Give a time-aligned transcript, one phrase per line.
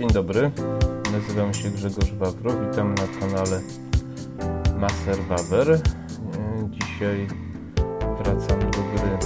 [0.00, 0.50] Dzień dobry,
[1.12, 3.60] nazywam się Grzegorz Wawro, witam na kanale
[4.76, 5.70] Master Wawer.
[5.70, 5.80] E,
[6.70, 7.26] Dzisiaj
[8.18, 9.18] wracam do gry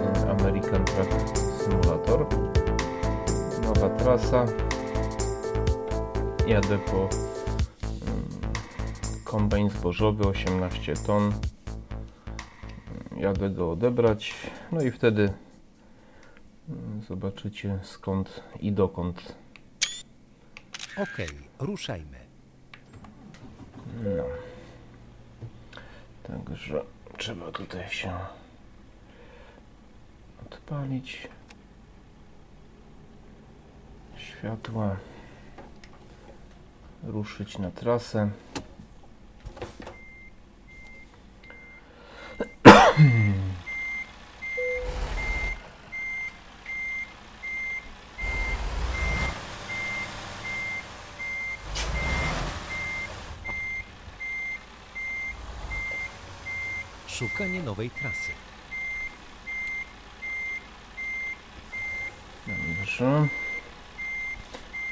[0.00, 2.26] e, American Truck Simulator.
[3.62, 4.46] Nowa trasa.
[6.46, 7.08] Jadę po mm,
[9.24, 11.32] kombajn zbożowy 18 ton.
[13.16, 14.34] Jadę go odebrać,
[14.72, 15.32] no i wtedy
[16.68, 19.41] mm, zobaczycie skąd i dokąd
[20.96, 21.28] Okej,
[21.58, 22.18] ruszajmy.
[24.04, 24.24] No.
[26.22, 26.84] Także
[27.18, 28.18] trzeba tutaj się
[30.46, 31.28] odpalić.
[34.16, 34.96] Światła.
[37.02, 38.30] Ruszyć na trasę.
[57.72, 58.32] Nowej trasy.
[62.46, 63.28] Dobrze.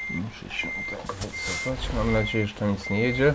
[0.09, 1.89] Muszę się tak wycofać.
[1.95, 3.33] Mam nadzieję, że to nic nie jedzie.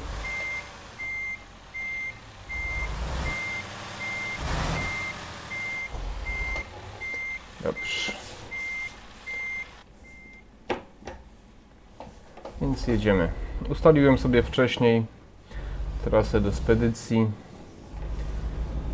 [7.61, 8.13] Dobrze.
[12.61, 13.33] Więc jedziemy.
[13.69, 15.05] Ustaliłem sobie wcześniej
[16.05, 17.27] trasę do spedycji.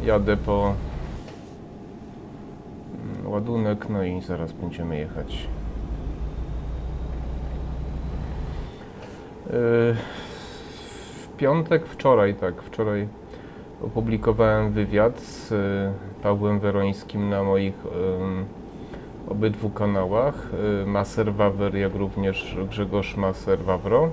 [0.05, 0.75] Jadę po
[3.14, 5.48] mm, ładunek, no i zaraz będziemy jechać.
[9.47, 9.53] Yy,
[11.23, 13.08] W piątek, wczoraj, tak, wczoraj
[13.83, 17.75] opublikowałem wywiad z y, Pawłem Werońskim na moich
[19.28, 20.50] obydwu kanałach,
[20.83, 24.08] y, Maser Wawer, jak również Grzegorz Maser Wawro.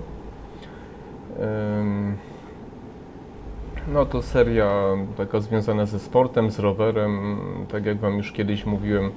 [3.94, 4.72] No to seria
[5.18, 7.38] taka związana ze sportem, z rowerem.
[7.72, 9.12] Tak jak Wam już kiedyś mówiłem,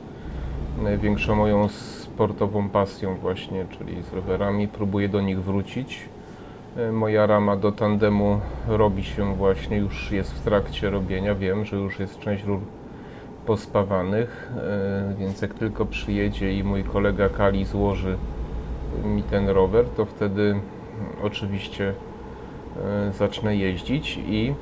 [0.82, 4.68] największą moją sportową pasją właśnie, czyli z rowerami.
[4.68, 6.08] Próbuję do nich wrócić.
[6.92, 11.34] Moja rama do tandemu robi się właśnie, już jest w trakcie robienia.
[11.34, 12.60] Wiem, że już jest część rur
[13.46, 18.16] pospawanych, e, więc jak tylko przyjedzie i mój kolega Kali złoży
[19.04, 20.60] mi ten rower, to wtedy
[21.22, 21.94] oczywiście
[23.12, 24.54] zacznę jeździć i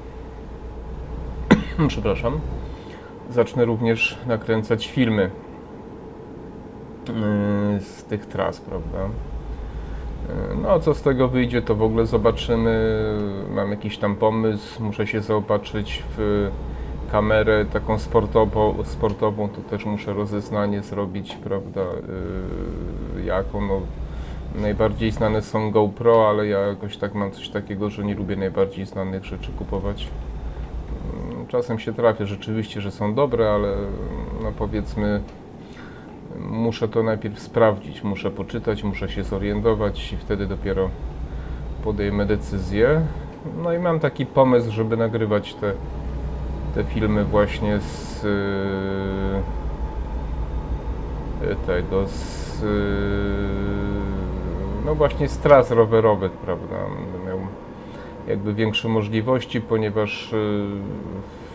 [1.89, 2.41] przepraszam,
[3.31, 5.31] zacznę również nakręcać filmy
[7.09, 8.99] yy, z tych tras, prawda?
[8.99, 13.05] Yy, No, co z tego wyjdzie, to w ogóle zobaczymy.
[13.51, 16.51] Mam jakiś tam pomysł, muszę się zaopatrzyć w
[17.13, 21.81] kamerę taką sportową, sportową to też muszę rozeznanie zrobić, prawda?
[23.25, 23.81] Jaką, no,
[24.55, 28.87] najbardziej znane są GoPro, ale ja jakoś tak mam coś takiego, że nie lubię najbardziej
[28.87, 30.09] znanych rzeczy kupować.
[31.31, 33.69] Mm, Czasem się trafię rzeczywiście, że są dobre, ale
[34.43, 35.21] no powiedzmy,
[36.39, 40.91] muszę to najpierw sprawdzić, muszę poczytać, muszę się zorientować i wtedy dopiero
[41.85, 43.01] podejmę decyzję.
[43.63, 45.73] No i mam taki pomysł, żeby nagrywać te,
[46.75, 48.23] te filmy właśnie z
[51.43, 54.10] yy, tego, z yy,
[54.85, 56.77] no właśnie z tras rowerowych, prawda?
[56.77, 57.39] Będę miał
[58.29, 60.67] jakby większe możliwości, ponieważ y,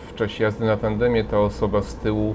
[0.08, 2.34] w czasie jazdy na tandemie ta osoba z tyłu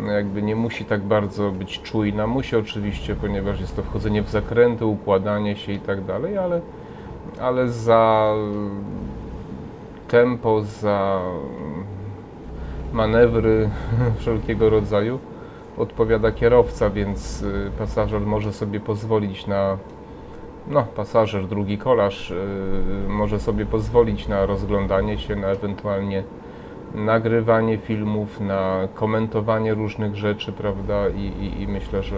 [0.00, 2.26] no, jakby nie musi tak bardzo być czujna.
[2.26, 6.60] Musi oczywiście, ponieważ jest to wchodzenie w zakręty, układanie się i tak dalej, ale,
[7.40, 8.34] ale za
[10.08, 11.20] tempo, za
[12.92, 13.70] manewry
[14.18, 15.18] wszelkiego rodzaju
[15.78, 19.76] odpowiada kierowca, więc y, pasażer może sobie pozwolić na
[20.68, 26.24] no, pasażer, drugi kolarz yy, może sobie pozwolić na rozglądanie się, na ewentualnie
[26.94, 31.08] nagrywanie filmów, na komentowanie różnych rzeczy, prawda?
[31.08, 32.16] I, i, i myślę, że,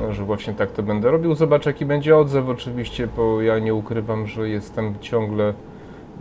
[0.00, 1.34] no, że właśnie tak to będę robił.
[1.34, 5.54] Zobaczę, jaki będzie odzew, oczywiście, bo ja nie ukrywam, że jestem ciągle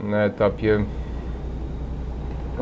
[0.04, 0.84] na etapie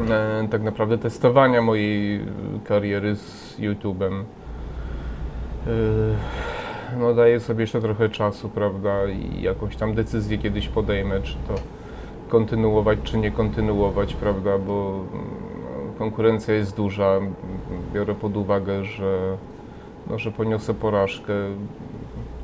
[0.10, 2.26] e, tak naprawdę testowania mojej
[2.66, 4.24] kariery z YouTube'em.
[7.00, 11.56] No daję sobie jeszcze trochę czasu, prawda, i jakąś tam decyzję kiedyś podejmę, czy to
[12.30, 17.20] kontynuować, czy nie kontynuować, prawda, bo mm, konkurencja jest duża.
[17.94, 19.38] Biorę pod uwagę, że,
[20.10, 21.34] no, że poniosę porażkę.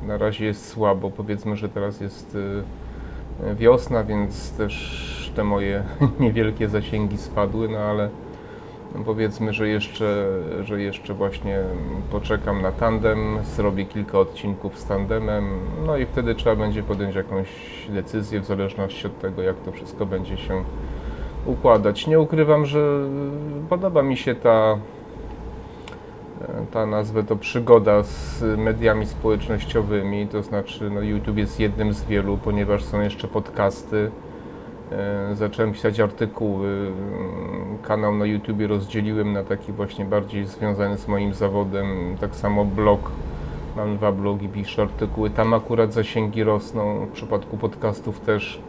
[0.06, 5.84] Na razie jest słabo, powiedzmy, że teraz jest y, wiosna, więc też te moje
[6.20, 8.08] niewielkie zasięgi spadły, no ale
[9.04, 10.26] powiedzmy, że jeszcze,
[10.64, 11.58] że jeszcze właśnie
[12.10, 15.44] poczekam na tandem, zrobię kilka odcinków z tandemem,
[15.86, 17.48] no i wtedy trzeba będzie podjąć jakąś
[17.88, 20.64] decyzję w zależności od tego, jak to wszystko będzie się
[21.46, 22.06] układać.
[22.06, 23.08] Nie ukrywam, że
[23.68, 24.78] podoba mi się ta,
[26.72, 32.38] ta nazwę to przygoda z mediami społecznościowymi, to znaczy no, YouTube jest jednym z wielu,
[32.44, 34.10] ponieważ są jeszcze podcasty.
[34.92, 36.68] E, Zacząłem pisać artykuły.
[36.68, 42.16] mm, Kanał na YouTube rozdzieliłem na taki właśnie bardziej związany z moim zawodem.
[42.20, 43.10] Tak samo blog.
[43.76, 45.30] Mam dwa blogi, piszę artykuły.
[45.30, 47.06] Tam akurat zasięgi rosną.
[47.06, 48.60] W przypadku podcastów też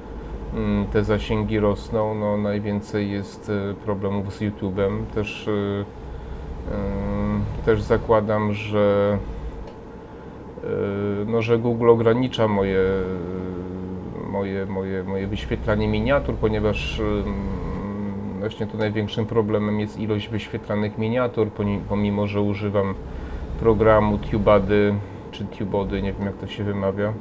[0.56, 2.16] mm, te zasięgi rosną.
[2.16, 5.06] No, najwięcej jest e, problemów z YouTube'em.
[5.16, 5.48] Też,
[6.72, 9.18] em, też zakładam, że
[11.28, 12.84] no, że Google ogranicza moje,
[14.32, 17.02] moje, moje, moje wyświetlanie miniatur, ponieważ
[18.40, 21.48] właśnie tu największym problemem jest ilość wyświetlanych miniatur,
[21.90, 22.96] pomimo że używam
[23.60, 24.94] programu TubeBuddy
[25.32, 27.14] czy TubeBody, nie wiem jak to się wymawia.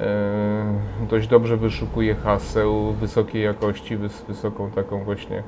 [0.00, 5.42] E, Dość dobrze wyszukuję haseł wysokiej jakości, wys- wysoką taką właśnie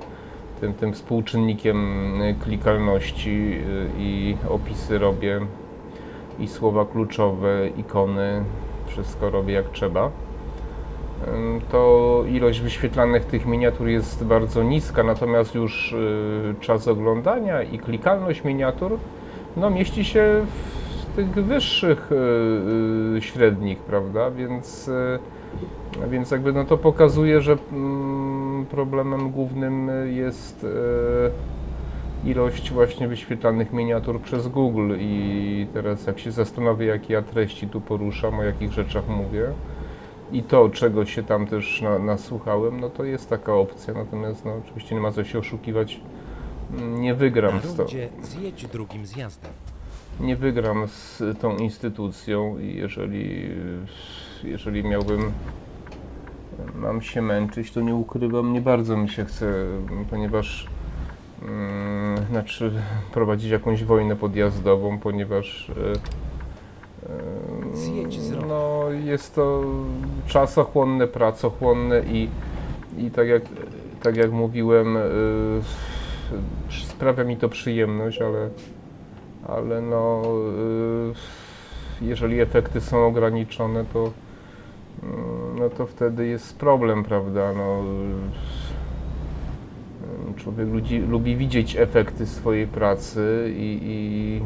[0.61, 1.77] tym, tym współczynnikiem
[2.23, 5.41] y, klikalności y, i opisy robię
[6.39, 8.45] i słowa kluczowe, ikony,
[8.87, 10.11] wszystko robię jak trzeba,
[11.71, 18.45] to ilość wyświetlanych tych miniatur jest bardzo niska, natomiast już y, czas oglądania i klikalność
[18.45, 18.99] miniatur
[19.57, 24.31] no, mieści się w tych wyższych y, y, średnich, prawda?
[24.31, 24.91] Więc,
[26.11, 30.67] więc jakby no to pokazuje, że mm, problemem głównym jest
[32.25, 37.81] ilość właśnie wyświetlanych miniatur przez Google i teraz jak się zastanowię, jakie ja treści tu
[37.81, 39.53] poruszam, o jakich rzeczach mówię
[40.33, 44.61] i to, czego się tam też na, nasłuchałem, no to jest taka opcja, natomiast no,
[44.67, 46.01] oczywiście nie ma co się oszukiwać,
[46.81, 47.87] nie wygram z to,
[48.23, 49.53] zjedź drugim zjazdem.
[50.21, 53.51] nie wygram z tą instytucją i jeżeli,
[54.45, 55.33] jeżeli miałbym
[56.75, 59.55] mam się męczyć, to nie ukrywam, nie bardzo mi się chce,
[60.11, 60.67] ponieważ
[61.43, 62.73] mm, znaczy
[63.13, 66.32] prowadzić jakąś wojnę podjazdową, ponieważ e,
[67.75, 69.63] Zjedź z no, jest to
[70.27, 72.29] czasochłonne, pracochłonne i,
[72.99, 73.43] i tak, jak,
[74.03, 75.01] tak jak mówiłem, e,
[76.89, 78.49] sprawia mi to przyjemność, ale,
[79.49, 80.23] ale no,
[82.01, 84.13] e, jeżeli efekty są ograniczone, to,
[85.03, 87.53] mm, no to wtedy jest problem, prawda?
[87.53, 87.83] No,
[90.35, 94.41] e, człowiek ludzi, lubi widzieć efekty swojej pracy i, i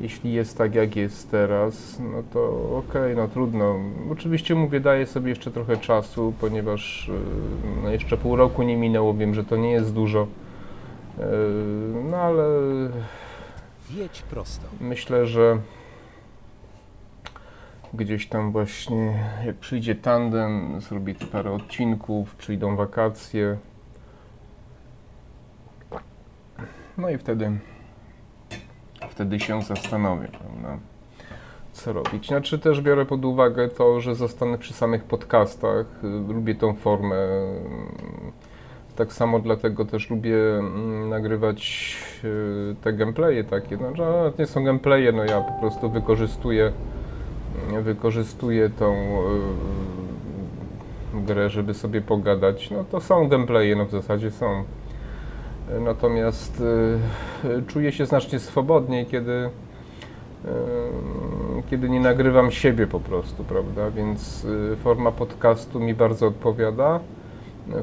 [0.00, 3.76] jeśli jest tak, jak jest teraz, no to okej, no trudno.
[4.12, 7.12] Oczywiście mówię, daję sobie jeszcze trochę czasu, ponieważ y,
[7.82, 10.26] no jeszcze pół roku nie minęło, wiem, że to nie jest dużo.
[11.18, 11.22] Y,
[12.10, 12.44] No ale
[13.94, 14.66] Jedź prosto.
[14.80, 15.58] myślę, że
[17.94, 19.14] gdzieś tam właśnie,
[19.46, 23.56] jak przyjdzie tandem, zrobi tu parę odcinków, przyjdą wakacje.
[26.98, 27.50] No i wtedy,
[29.20, 30.78] wtedy się zastanowię, prawda,
[31.72, 32.28] co robić.
[32.28, 35.86] Znaczy też biorę pod uwagę to, że zostanę przy samych podcastach.
[36.04, 37.16] Y, Lubię tą formę.
[38.96, 43.76] Tak samo dlatego też lubię mm, nagrywać y, te gameplaye takie.
[43.76, 46.72] Znaczy, no, nie są gameplaye, no ja po prostu wykorzystuję
[47.82, 48.94] wykorzystuję tą
[51.14, 52.70] y, grę, żeby sobie pogadać.
[52.70, 54.64] No to są gameplaye, no w zasadzie są.
[55.80, 56.60] Natomiast
[57.44, 60.48] y, y, czuję się znacznie swobodniej, kiedy, y,
[61.70, 63.90] kiedy nie nagrywam siebie po prostu, prawda?
[63.90, 64.46] Więc
[64.84, 67.00] forma podcastu mi bardzo odpowiada.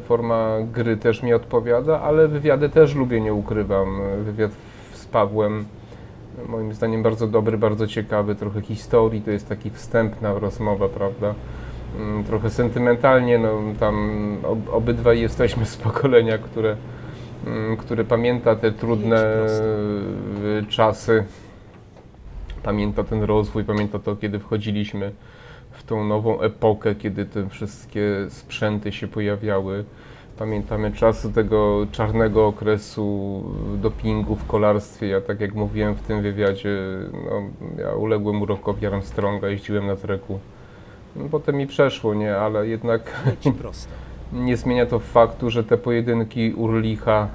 [0.04, 4.02] Forma gry też mi odpowiada, ale wywiady też lubię, nie ukrywam.
[4.24, 4.52] Wywiad
[4.94, 5.66] z Pawłem
[6.50, 11.34] moim zdaniem bardzo dobry, bardzo ciekawy, trochę historii, to jest taki wstępna rozmowa, prawda?
[12.00, 16.78] Mm, Trochę sentymentalnie, no tam ob, obydwaj jesteśmy z pokolenia, które,
[17.46, 19.46] mm, które pamięta te trudne
[20.62, 21.24] y, czasy,
[22.64, 25.12] pamięta ten rozwój, pamięta to, kiedy wchodziliśmy
[25.72, 29.86] w tą nową epokę, kiedy te wszystkie sprzęty się pojawiały.
[30.38, 33.44] Pamiętamy czasy tego czarnego okresu
[33.82, 35.08] dopingu w kolarstwie.
[35.08, 36.78] Ja tak jak mówiłem w tym wywiadzie,
[37.14, 37.42] no,
[37.84, 40.40] ja uległem urokowi Armstronga, jeździłem na treku.
[41.16, 43.02] No, potem mi przeszło, nie, ale jednak
[43.46, 44.07] Jedź prosto.
[44.34, 47.28] Nie zmienia to faktu, że te pojedynki Urlicha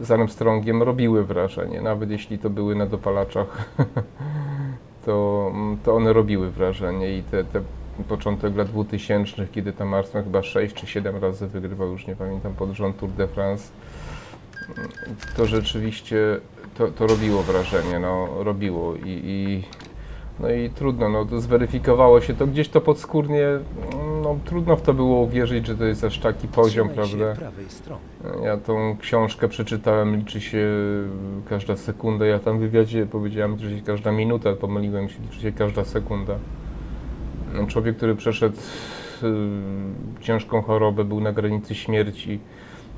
[0.00, 3.70] z Armstrongiem robiły wrażenie, nawet jeśli to były na dopalaczach,
[5.06, 5.52] to,
[5.84, 7.62] to one robiły wrażenie i te, te
[8.08, 12.54] początek lat 2000, kiedy tam Armstrong chyba 6 czy 7 razy wygrywał, już nie pamiętam,
[12.54, 13.72] pod rząd Tour de France,
[15.36, 16.40] to rzeczywiście
[16.74, 19.62] to, to robiło wrażenie, no robiło i, i
[20.40, 23.46] no i trudno, no to zweryfikowało się to gdzieś to podskórnie,
[24.22, 27.34] no trudno w to było uwierzyć, że to jest aż taki poziom, prawda?
[28.44, 30.66] Ja tą książkę przeczytałem, liczy się
[31.48, 32.26] każda sekunda.
[32.26, 36.34] Ja tam w wywiadzie powiedziałem, że się każda minuta, pomyliłem się, liczy się każda sekunda.
[37.54, 42.40] No, Człowiek, który przeszedł y, ciężką chorobę, był na granicy śmierci,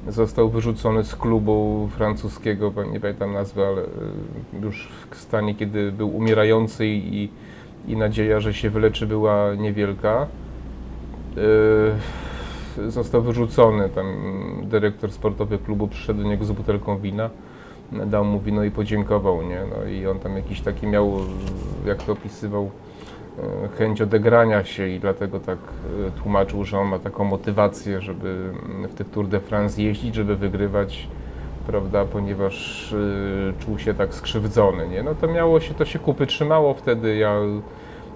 [0.09, 3.87] został wyrzucony z klubu francuskiego, nie pamiętam nazwy, ale y,
[4.63, 7.29] już w stanie, kiedy był umierający i,
[7.89, 10.27] i nadzieja, że się wyleczy, była niewielka.
[11.39, 13.89] Y, został wyrzucony.
[13.89, 14.07] Tam
[14.63, 17.31] dyrektor sportowy klubu przyszedł do niego z butelką wina,
[18.07, 19.63] dał mu wino i podziękował, nie?
[19.77, 21.13] No i on tam jakiś taki miał,
[21.87, 22.71] jak to opisywał,
[23.79, 28.53] chęć odegrania się i dlatego tak e, tłumaczył, że on ma taką motywację, żeby
[28.89, 31.09] w tych Tour de France jeździć, żeby wygrywać,
[31.67, 35.03] prawda, ponieważ e, czuł się tak skrzywdzony, nie?
[35.03, 37.37] No to miało się, to się kupy trzymało wtedy, ja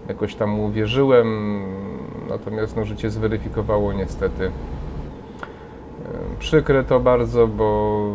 [0.08, 1.60] jakoś tam uwierzyłem,
[2.28, 4.44] natomiast no, życie zweryfikowało niestety.
[4.44, 4.50] E,
[6.38, 8.10] Przykre to bardzo, bo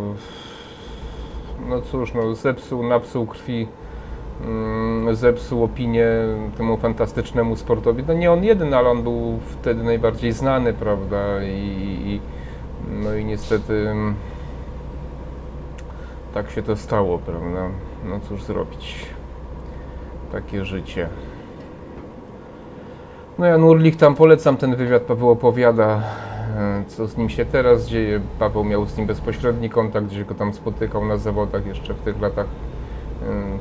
[1.70, 3.81] no cóż, no zepsuł, napsuł krwi, mm,
[5.12, 6.08] zepsuł opinię
[6.58, 8.04] temu fantastycznemu sportowi.
[8.08, 12.22] No nie on jeden, ale on był wtedy najbardziej znany, prawda, i, i
[13.04, 14.16] no i niestety mm,
[16.34, 17.70] tak się to stało, prawda.
[18.06, 19.06] No cóż zrobić.
[20.32, 21.10] Takie życie.
[23.38, 26.02] No Jan Urlich tam polecam ten wywiad, Paweł opowiada
[26.58, 28.22] e, co z nim się teraz dzieje.
[28.40, 32.22] Paweł miał z nim bezpośredni kontakt, gdzie go tam spotykał na zawodach jeszcze w tych
[32.22, 32.48] latach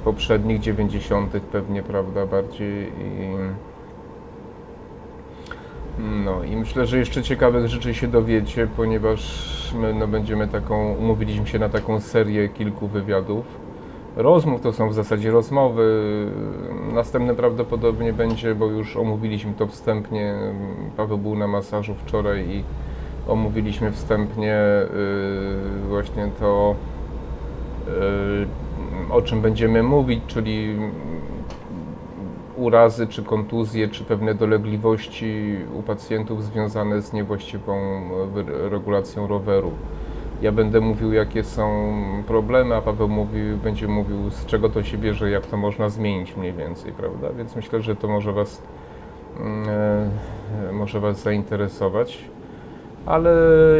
[0.05, 1.33] poprzednich, 90.
[1.52, 3.37] pewnie, prawda, bardziej i
[6.25, 11.47] no i myślę, że jeszcze ciekawych rzeczy się dowiecie, ponieważ my no, będziemy taką, umówiliśmy
[11.47, 13.45] się na taką serię kilku wywiadów
[14.17, 16.26] rozmów, to są w zasadzie rozmowy.
[16.93, 20.35] Następne prawdopodobnie będzie, bo już omówiliśmy to wstępnie.
[20.97, 22.64] Paweł był na masażu wczoraj i
[23.29, 24.62] omówiliśmy wstępnie
[24.95, 26.75] yy, właśnie to,
[27.87, 28.47] yy,
[29.11, 30.76] o czym będziemy mówić, czyli
[32.57, 38.00] urazy, czy kontuzje, czy pewne dolegliwości u pacjentów związane z niewłaściwą
[38.71, 39.71] regulacją roweru.
[40.42, 41.92] Ja będę mówił, jakie są
[42.26, 43.09] problemy, a Paweł
[43.62, 47.33] będzie mówił, z czego to się bierze, jak to można zmienić mniej więcej, prawda?
[47.33, 48.62] Więc myślę, że to może Was,
[49.40, 49.69] mm,
[50.69, 52.25] e, może was zainteresować.
[53.07, 53.30] Ale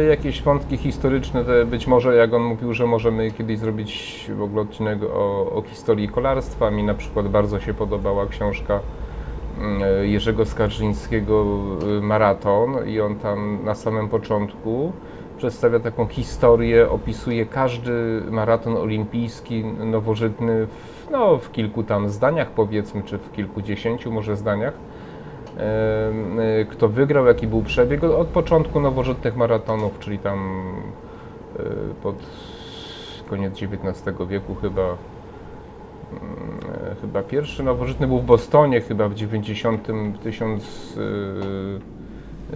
[0.09, 4.61] jakieś wątki historyczne, te być może jak on mówił, że możemy kiedyś zrobić w ogóle
[4.61, 6.71] odcinek o, o historii kolarstwa.
[6.71, 8.79] Mi na przykład bardzo się podobała książka
[9.59, 11.45] mm, Jerzego Skarżyńskiego
[11.97, 14.91] y, Maraton i on tam na samym początku
[15.41, 23.03] przedstawia taką historię, opisuje każdy maraton olimpijski nowożytny w, no, w kilku tam zdaniach powiedzmy,
[23.03, 24.73] czy w kilkudziesięciu może zdaniach.
[25.57, 30.63] Y, Kto wygrał, jaki był przebieg od początku nowożytnych maratonów, czyli tam
[31.59, 31.63] y,
[32.03, 32.15] pod
[33.29, 34.97] koniec XIX wieku chyba mm,
[36.91, 39.87] e, chyba pierwszy nowożytny był w Bostonie chyba w 90
[40.23, 41.79] 1000 y,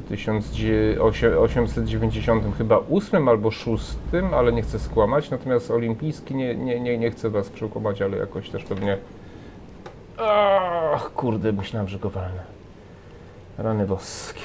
[0.10, 3.96] 1890 chyba 8 albo 6,
[4.36, 8.50] ale nie chcę skłamać, natomiast olimpijski nie, nie, nie, nie chcę was przekłamać, ale jakoś
[8.50, 8.98] też pewnie
[10.94, 12.55] Ach, kurde, myślałem, że go walnę.
[13.58, 14.42] Rany boskie.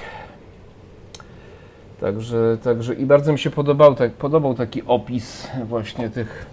[2.01, 6.47] Także, także i bardzo mi się podobał, tak, podobał taki opis właśnie tych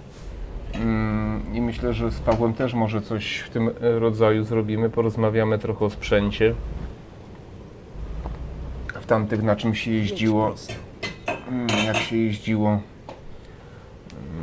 [0.74, 5.60] mm, i myślę, że z Pawłem też może coś w tym e, rodzaju zrobimy, porozmawiamy
[5.60, 6.56] trochę o sprzęcie.
[9.02, 10.56] W tamtych na czym się jeździło.
[11.50, 12.80] Mm, jak się jeździło,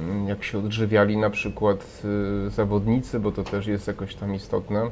[0.05, 2.03] mm, jak się odżywiali na przykład
[2.47, 4.91] y, zawodnicy, bo to też jest jakoś tam istotne.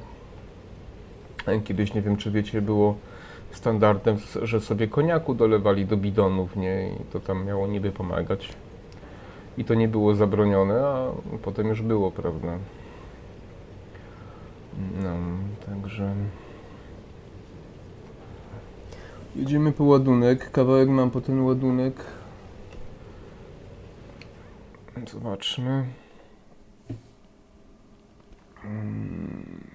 [1.64, 2.97] Kiedyś, nie wiem czy wiecie, było
[3.52, 6.88] standardem, że sobie koniaku dolewali do bidonów, nie?
[6.88, 8.49] I to tam miało niby pomagać.
[9.59, 12.59] I to nie było zabronione, a potem już było, prawda?
[15.02, 15.16] No,
[15.66, 16.14] także...
[19.37, 20.50] Jedziemy po ładunek.
[20.50, 21.94] Kawałek mam po ten ładunek.
[25.11, 25.85] Zobaczmy.
[28.64, 29.72] Mm.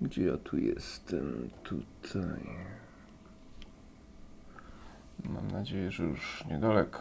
[0.00, 1.50] Gdzie ja tu jestem?
[1.62, 2.46] Tutaj.
[5.24, 7.00] Mam nadzieję, że już niedaleko.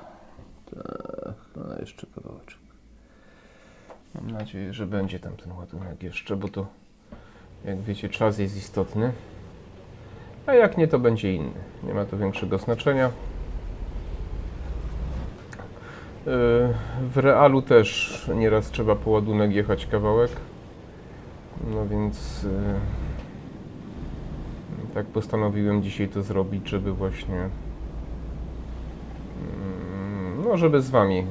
[0.72, 1.36] Tak,
[1.78, 2.60] a jeszcze kawałeczek.
[4.16, 6.68] Mam nadzieję, że będzie tam ten ładunek jeszcze, bo to,
[7.66, 9.12] jak wiecie, czas jest istotny.
[10.46, 11.60] A jak nie, to będzie inny.
[11.84, 13.12] Nie ma to większego znaczenia.
[17.02, 20.32] W realu też nieraz trzeba po ładunek jechać kawałek.
[21.68, 22.50] No więc y,
[24.94, 27.50] tak postanowiłem dzisiaj to zrobić, żeby właśnie mm,
[30.46, 31.30] no żeby z wami mm,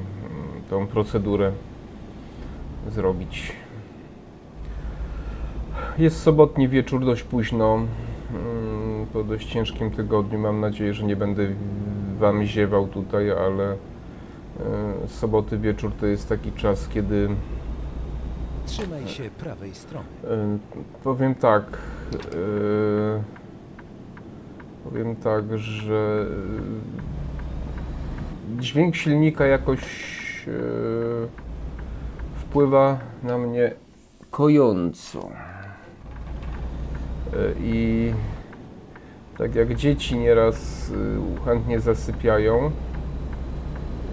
[0.69, 1.51] tą procedurę
[2.89, 3.53] zrobić.
[5.97, 7.75] Jest sobotni wieczór dość późno.
[7.75, 10.39] mm, Po dość ciężkim tygodniu.
[10.39, 11.47] Mam nadzieję, że nie będę
[12.19, 13.77] wam ziewał tutaj, ale e,
[15.07, 17.29] soboty wieczór to jest taki czas, kiedy
[18.69, 20.05] Trzymaj się prawej strony.
[20.23, 20.57] E,
[21.03, 21.63] Powiem tak.
[22.13, 23.23] e,
[24.83, 26.25] Powiem tak, że
[28.57, 29.79] e, dźwięk silnika jakoś
[32.35, 33.73] wpływa na mnie
[34.31, 35.29] kojąco.
[37.59, 38.11] I
[39.37, 40.91] tak jak dzieci nieraz
[41.45, 42.71] chętnie zasypiają,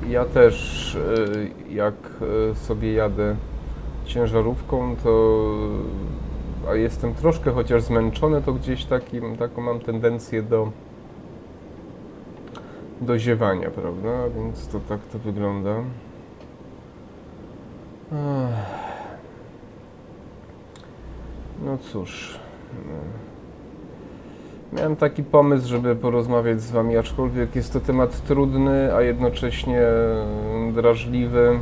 [0.09, 0.97] ja też
[1.71, 1.95] jak
[2.55, 3.37] sobie jadę
[4.07, 5.43] ciężarówką, to
[6.71, 10.71] a jestem troszkę chociaż zmęczony, to gdzieś takim, taką mam tendencję do
[13.01, 14.09] do ziewania, prawda?
[14.37, 15.75] Więc to tak to wygląda.
[21.65, 22.39] No cóż.
[22.87, 22.95] no.
[24.73, 29.83] Miałem taki pomysł, żeby porozmawiać z Wami, aczkolwiek jest to temat trudny, a jednocześnie
[30.75, 31.61] drażliwy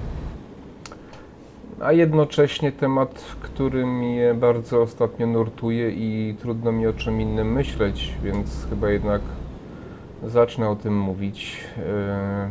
[1.81, 8.15] a jednocześnie temat, który mnie bardzo ostatnio nurtuje i trudno mi o czym innym myśleć,
[8.23, 9.21] więc chyba jednak
[10.23, 11.65] zacznę o tym mówić.
[11.79, 12.51] E,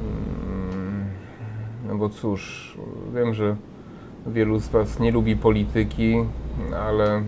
[0.00, 1.06] mm,
[1.88, 2.74] No bo cóż,
[3.14, 3.56] wiem, że
[4.26, 6.16] wielu z Was nie lubi polityki,
[6.76, 7.22] ale e,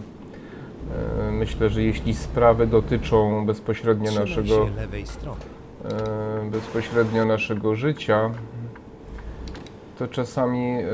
[1.32, 4.68] myślę, że jeśli sprawy dotyczą bezpośrednio naszego
[5.84, 8.30] e, bezpośrednio naszego życia,
[10.00, 10.84] to czasami e,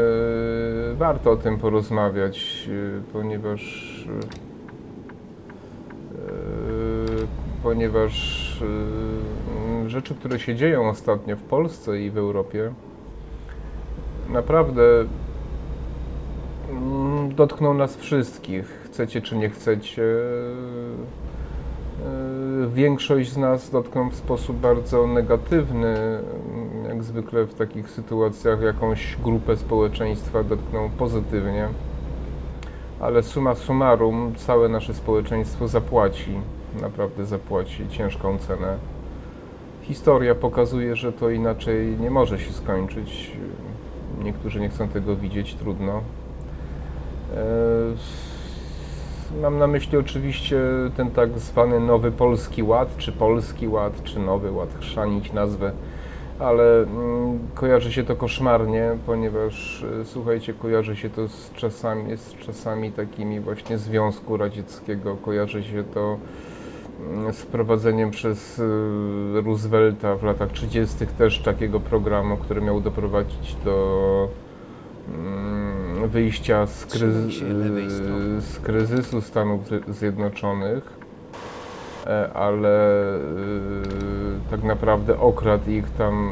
[0.95, 3.63] warto o tym porozmawiać, e, ponieważ
[6.09, 6.27] e,
[7.63, 8.37] ponieważ
[9.87, 12.73] rzeczy, które się dzieją ostatnio w Polsce i w Europie,
[14.29, 14.83] naprawdę
[16.71, 20.03] mm, dotkną nas wszystkich, chcecie czy nie chcecie.
[22.05, 25.95] E, Większość z nas dotkną w sposób bardzo negatywny.
[26.89, 31.69] Jak zwykle w takich sytuacjach jakąś grupę społeczeństwa dotkną pozytywnie.
[33.01, 36.41] Ale summa summarum całe nasze społeczeństwo zapłaci,
[36.81, 38.79] naprawdę zapłaci ciężką cenę.
[39.83, 43.33] Historia pokazuje, że to inaczej nie może się skończyć.
[44.23, 46.01] Niektórzy nie chcą tego widzieć, trudno.
[49.43, 50.61] Mam na myśli oczywiście
[50.97, 55.73] ten tak zwany nowy polski ład, czy polski ład, czy nowy ład, chrzanić nazwę,
[56.39, 62.35] ale mm, kojarzy się to koszmarnie, ponieważ e, słuchajcie, kojarzy się to z czasami, z
[62.35, 66.19] czasami takimi właśnie Związku Radzieckiego, kojarzy się to
[67.01, 71.07] mm, z prowadzeniem przez e, Roosevelta w latach 30.
[71.19, 74.46] też takiego programu, który miał doprowadzić do
[76.07, 80.93] wyjścia z, kryzy- z kryzysu Stanów Zje- Zjednoczonych,
[82.07, 83.21] e, ale e,
[84.51, 86.29] tak naprawdę okradł ich tam.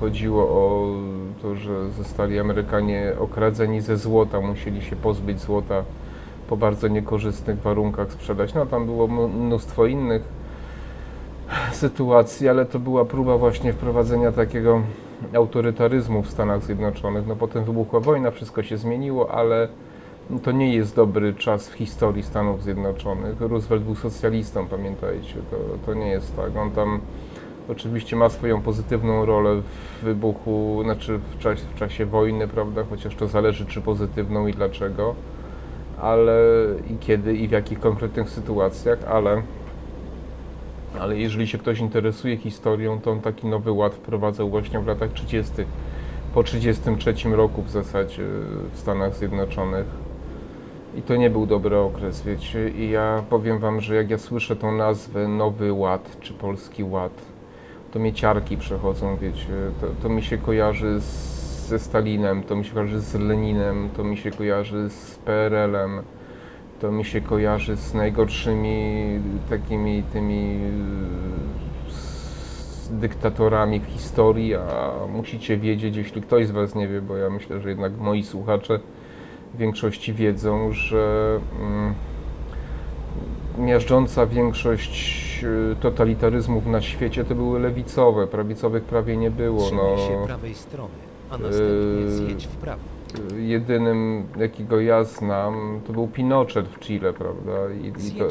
[0.00, 0.92] Chodziło o
[1.42, 5.82] to, że zostali Amerykanie okradzeni ze złota, musieli się pozbyć złota
[6.48, 8.54] po bardzo niekorzystnych warunkach sprzedać.
[8.54, 10.22] No tam było mnóstwo innych
[11.72, 14.80] sytuacji, ale to była próba właśnie wprowadzenia takiego
[15.34, 17.26] autorytaryzmu w Stanach Zjednoczonych.
[17.26, 19.68] No potem wybuchła wojna, wszystko się zmieniło, ale
[20.42, 23.40] to nie jest dobry czas w historii Stanów Zjednoczonych.
[23.40, 26.56] Roosevelt był socjalistą, pamiętajcie, to, to nie jest tak.
[26.56, 27.00] On tam
[27.68, 33.14] oczywiście ma swoją pozytywną rolę w wybuchu, znaczy w czasie, w czasie wojny, prawda, chociaż
[33.14, 35.14] to zależy czy pozytywną i dlaczego,
[36.00, 36.42] ale
[36.90, 39.42] i kiedy i w jakich konkretnych sytuacjach, ale
[41.00, 45.12] ale jeżeli się ktoś interesuje historią, to on taki nowy ład wprowadzał właśnie w latach
[45.12, 45.52] 30.
[46.34, 48.22] Po 1933 roku w zasadzie
[48.72, 49.86] w Stanach Zjednoczonych.
[50.96, 52.68] I to nie był dobry okres, wiecie.
[52.68, 57.12] I ja powiem wam, że jak ja słyszę tą nazwę Nowy Ład czy Polski Ład,
[57.92, 59.52] to mnie ciarki przechodzą, wiecie.
[59.80, 61.04] To, to mi się kojarzy z,
[61.68, 66.02] ze Stalinem, to mi się kojarzy z Leninem, to mi się kojarzy z PRL-em
[66.80, 70.58] to mi się kojarzy z najgorszymi takimi tymi
[72.90, 77.60] dyktatorami w historii, a musicie wiedzieć, jeśli ktoś z Was nie wie, bo ja myślę,
[77.60, 78.80] że jednak moi słuchacze
[79.54, 81.94] w większości wiedzą, że mm,
[83.58, 85.40] miażdżąca większość
[85.72, 89.66] y, totalitaryzmów na świecie to były lewicowe, prawicowych prawie nie było.
[89.66, 90.94] Trzymaj No, się prawej strony,
[91.30, 92.97] a następnie Yy, zjedź w prawo.
[93.38, 97.52] Jedynym, jakiego ja znam, to był Pinochet w Chile, prawda?
[97.82, 98.28] I, i to,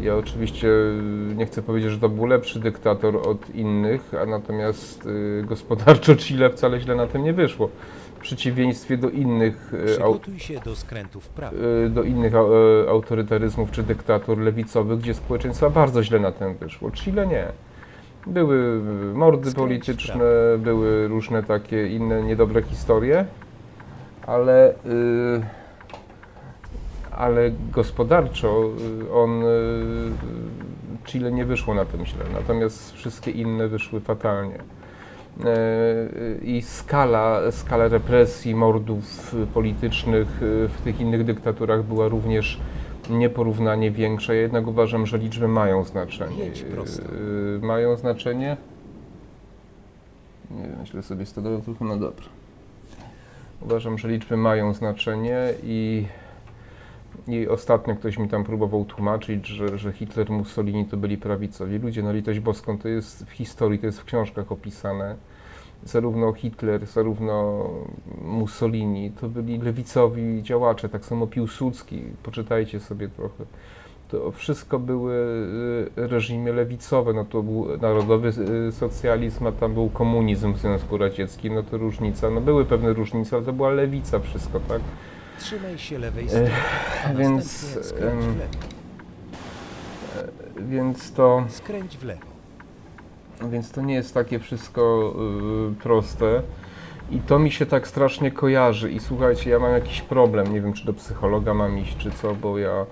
[0.00, 0.68] ja oczywiście
[1.36, 6.50] nie chcę powiedzieć, że to był lepszy dyktator od innych, a natomiast y, gospodarczo Chile
[6.50, 7.68] wcale źle na tym nie wyszło.
[8.16, 11.56] W przeciwieństwie do innych y, Przygotuj się do skrętu w prawo.
[11.86, 16.90] y, do innych y, autorytaryzmów czy dyktatur lewicowych, gdzie społeczeństwa bardzo źle na tym wyszło.
[16.90, 17.46] Chile nie.
[18.26, 18.82] Były
[19.14, 20.24] mordy polityczne,
[20.58, 23.26] były różne takie inne niedobre historie,
[24.26, 25.42] ale, y,
[27.10, 28.70] ale gospodarczo
[29.02, 29.46] y, on y,
[31.04, 34.58] Chile nie wyszło na tym źle, natomiast wszystkie inne wyszły fatalnie.
[36.42, 42.60] I skala, skala represji, mordów politycznych w tych innych dyktaturach była również
[43.10, 44.34] nieporównanie większa.
[44.34, 46.50] Ja jednak uważam, że liczby mają znaczenie.
[47.62, 48.56] Mają znaczenie?
[50.50, 52.33] Nie wiem, źle sobie stanowię, tylko no dobra.
[53.64, 56.06] Uważam, że liczby mają znaczenie i,
[57.28, 62.02] i ostatnio ktoś mi tam próbował tłumaczyć, że, że Hitler, Mussolini to byli prawicowi ludzie.
[62.02, 65.16] Na litość boską to jest w historii, to jest w książkach opisane.
[65.84, 67.64] Zarówno Hitler, zarówno
[68.22, 73.44] Mussolini to byli lewicowi działacze, tak samo Piłsudski, poczytajcie sobie trochę.
[74.08, 75.14] To wszystko były
[75.96, 78.28] y, reżimy lewicowe, no to był narodowy
[78.68, 82.92] y, socjalizm, a tam był komunizm w Związku Radzieckim, no to różnica, no były pewne
[82.92, 84.80] różnice, ale to była lewica wszystko, tak?
[85.38, 86.50] Trzymaj się lewej strony,
[87.06, 87.50] a więc,
[87.86, 88.58] skręć w lewo.
[90.60, 91.44] Więc to...
[91.48, 92.26] Skręć w lewo.
[93.50, 95.14] Więc to nie jest takie wszystko
[95.72, 96.42] y, proste.
[97.10, 98.90] I to mi się tak strasznie kojarzy.
[98.90, 100.54] I słuchajcie, ja mam jakiś problem.
[100.54, 102.86] Nie wiem, czy do psychologa mam iść, czy co, bo ja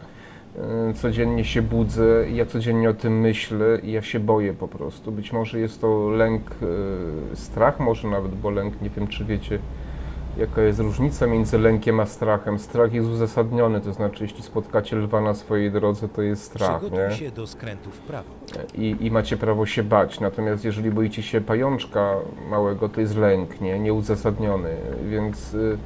[0.95, 5.13] codziennie się budzę i ja codziennie o tym myślę i ja się boję po prostu.
[5.13, 6.51] Być może jest to lęk,
[7.33, 9.59] y, strach może nawet, bo lęk, nie wiem, czy wiecie,
[10.37, 12.59] jaka jest różnica między lękiem a strachem.
[12.59, 17.09] Strach jest uzasadniony, to znaczy, jeśli spotkacie lwa na swojej drodze, to jest strach, Przygotuj
[17.09, 17.17] nie?
[17.17, 18.29] się do skrętu w prawo.
[18.75, 20.21] i, i macie prawo się bać.
[20.21, 22.15] Natomiast jeżeli boicie się pajączka
[22.51, 23.79] małego, to jest lęk, nie?
[23.79, 24.77] Nieuzasadniony.
[25.11, 25.79] Więc y, lęk,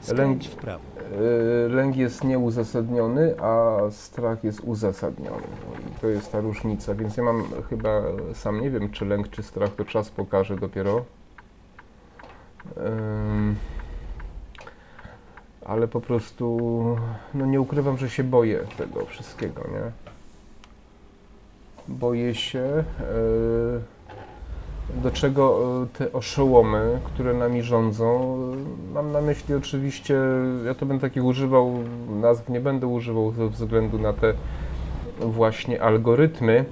[0.00, 0.87] Skręć w prawo.
[1.12, 5.46] Y, lęk jest nieuzasadniony, a strach jest uzasadniony.
[5.90, 6.94] I to jest ta różnica.
[6.94, 8.02] Więc ja mam chyba,
[8.34, 11.04] sam nie wiem, czy lęk, czy strach, to czas pokaże dopiero.
[15.64, 16.58] Ale po prostu,
[17.34, 20.08] no nie ukrywam, że się boję tego wszystkiego, nie?
[21.88, 22.84] boję się, e,
[24.94, 28.36] do czego e, te oszołomy, które nami rządzą,
[28.90, 30.18] e, mam na myśli oczywiście,
[30.64, 31.72] ja to będę takich używał,
[32.20, 34.34] nazw nie będę używał ze względu na te
[35.20, 36.64] właśnie algorytmy,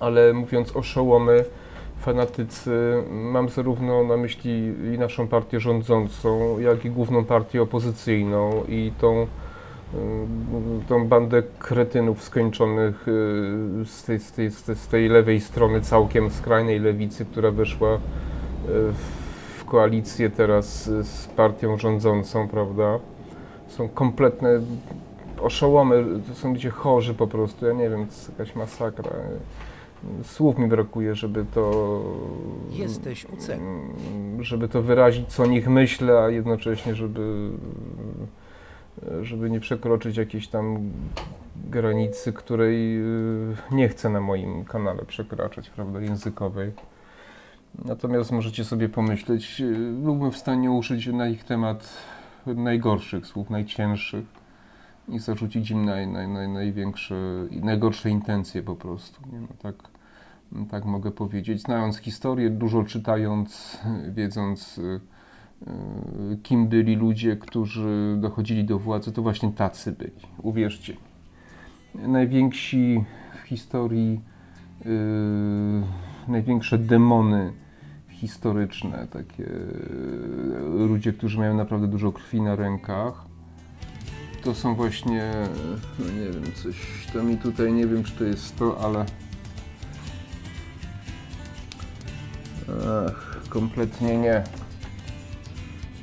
[0.00, 1.44] ale mówiąc oszołomy,
[1.98, 8.92] fanatycy, mam zarówno na myśli i naszą partię rządzącą, jak i główną partię opozycyjną i
[9.00, 9.26] tą
[10.88, 16.80] tą bandę kretynów skończonych y, z tej, z, tej, z tej- lewej strony całkiem skrajnej
[16.80, 17.98] lewicy, która weszła y,
[19.58, 22.98] w koalicję teraz z partią rządzącą, prawda?
[23.68, 24.60] Są kompletne
[25.42, 29.10] oszołomy, to są ludzie chorzy po prostu, ja nie wiem, to jest jakaś masakra.
[30.24, 32.00] Słów mi brakuje, żeby to
[32.70, 33.60] Jesteś u celu.
[33.62, 37.50] mm, żeby to wyrazić, co o nich myślę, a jednocześnie, żeby,
[39.22, 40.90] żeby nie przekroczyć jakiejś tam
[41.70, 46.72] granicy, której y, nie chcę na moim kanale przekraczać, prawda, językowej.
[47.84, 51.88] Natomiast możecie sobie pomyśleć, y, byłbym w stanie użyć na ich temat
[52.46, 54.24] najgorszych słów, najcięższych
[55.08, 57.14] i zarzucić im naj, naj, naj, największe
[57.50, 59.20] i najgorsze intencje po prostu.
[59.32, 59.40] Nie?
[59.40, 59.74] No, tak,
[60.70, 61.62] tak mogę powiedzieć.
[61.62, 63.78] Znając historię, dużo czytając,
[64.10, 65.00] wiedząc, y,
[66.42, 70.20] kim byli ludzie, którzy dochodzili do władzy, to właśnie tacy byli.
[70.42, 70.96] Uwierzcie.
[71.94, 73.04] Najwięksi
[73.44, 74.20] w historii,
[74.86, 74.90] y,
[76.28, 77.52] największe demony
[78.08, 83.26] historyczne, takie y, ludzie, którzy mają naprawdę dużo krwi na rękach,
[84.42, 85.32] to są właśnie,
[85.98, 89.06] no nie wiem, coś to mi tutaj, nie wiem czy to jest to, ale
[93.06, 94.44] Ach, kompletnie nie.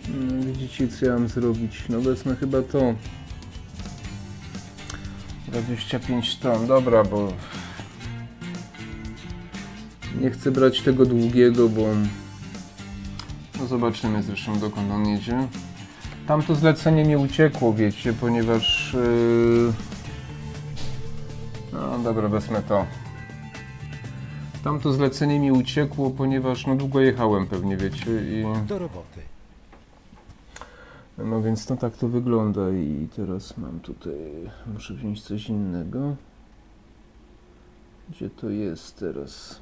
[0.10, 1.84] No, Widzicie co ja mam zrobić?
[1.90, 2.94] No wezmę chyba to.
[5.48, 7.34] 25 ton, dobra, bo
[10.22, 11.82] nie chcę brać tego długiego, bo
[13.60, 15.48] no zobaczymy zresztą dokąd on jedzie.
[16.28, 19.74] Tamto zlecenie mi uciekło, wiecie, ponieważ yy,
[21.74, 22.86] No dobra, wezmę to.
[24.64, 28.68] Tamto zlecenie mi uciekło, ponieważ no długo jechałem pewnie, wiecie, i...
[28.68, 29.35] Do roboty.
[31.18, 36.16] No więc no tak to wygląda i teraz mam tutaj, muszę wziąć coś innego.
[38.10, 39.60] Gdzie to jest teraz?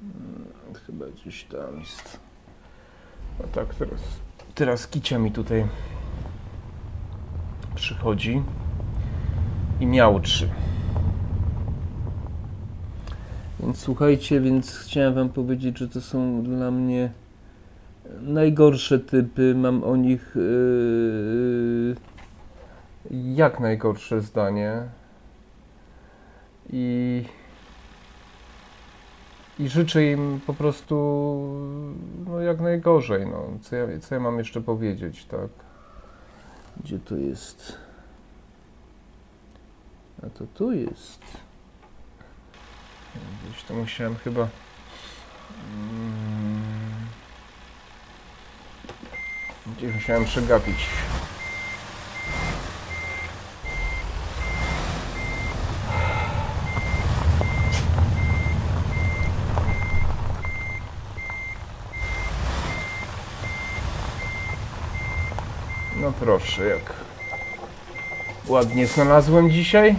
[0.00, 0.44] Hmm,
[0.86, 2.20] Chyba gdzieś tam jest.
[3.40, 4.00] No tak, teraz,
[4.54, 5.66] teraz kicia mi tutaj
[7.74, 8.42] przychodzi
[9.80, 10.48] i miałczy.
[13.60, 17.12] Więc słuchajcie, więc chciałem wam powiedzieć, że to są dla mnie
[18.20, 19.54] najgorsze typy.
[19.54, 21.96] Mam o nich yy,
[23.10, 24.82] jak najgorsze zdanie.
[26.72, 27.24] I,
[29.58, 30.94] I życzę im po prostu
[32.26, 33.26] no, jak najgorzej.
[33.26, 33.46] No.
[33.62, 35.50] Co, ja, co ja mam jeszcze powiedzieć, tak?
[36.84, 37.78] Gdzie to jest?
[40.22, 41.22] A to tu jest.
[43.44, 44.48] Gdzieś to musiałem chyba.
[45.74, 47.06] Mm,
[49.66, 50.76] Gdzieś musiałem przegapić.
[65.96, 66.92] No proszę, jak
[68.46, 69.96] ładnie znalazłem dzisiaj.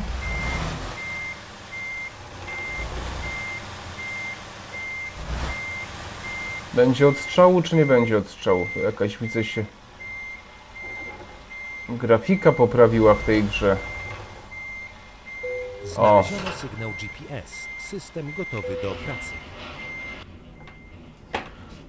[6.75, 8.67] Będzie odstrzału, czy nie będzie odstrzału?
[8.73, 9.65] To Jakaś widzę się.
[11.89, 13.77] Grafika poprawiła w tej grze.
[15.85, 17.67] Znaleziono sygnał GPS.
[17.79, 19.33] System gotowy do pracy.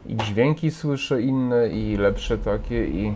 [0.06, 3.14] I dźwięki słyszę inne, i lepsze takie, i.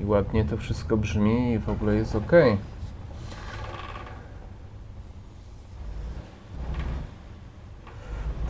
[0.00, 2.32] I ładnie to wszystko brzmi, i w ogóle jest ok.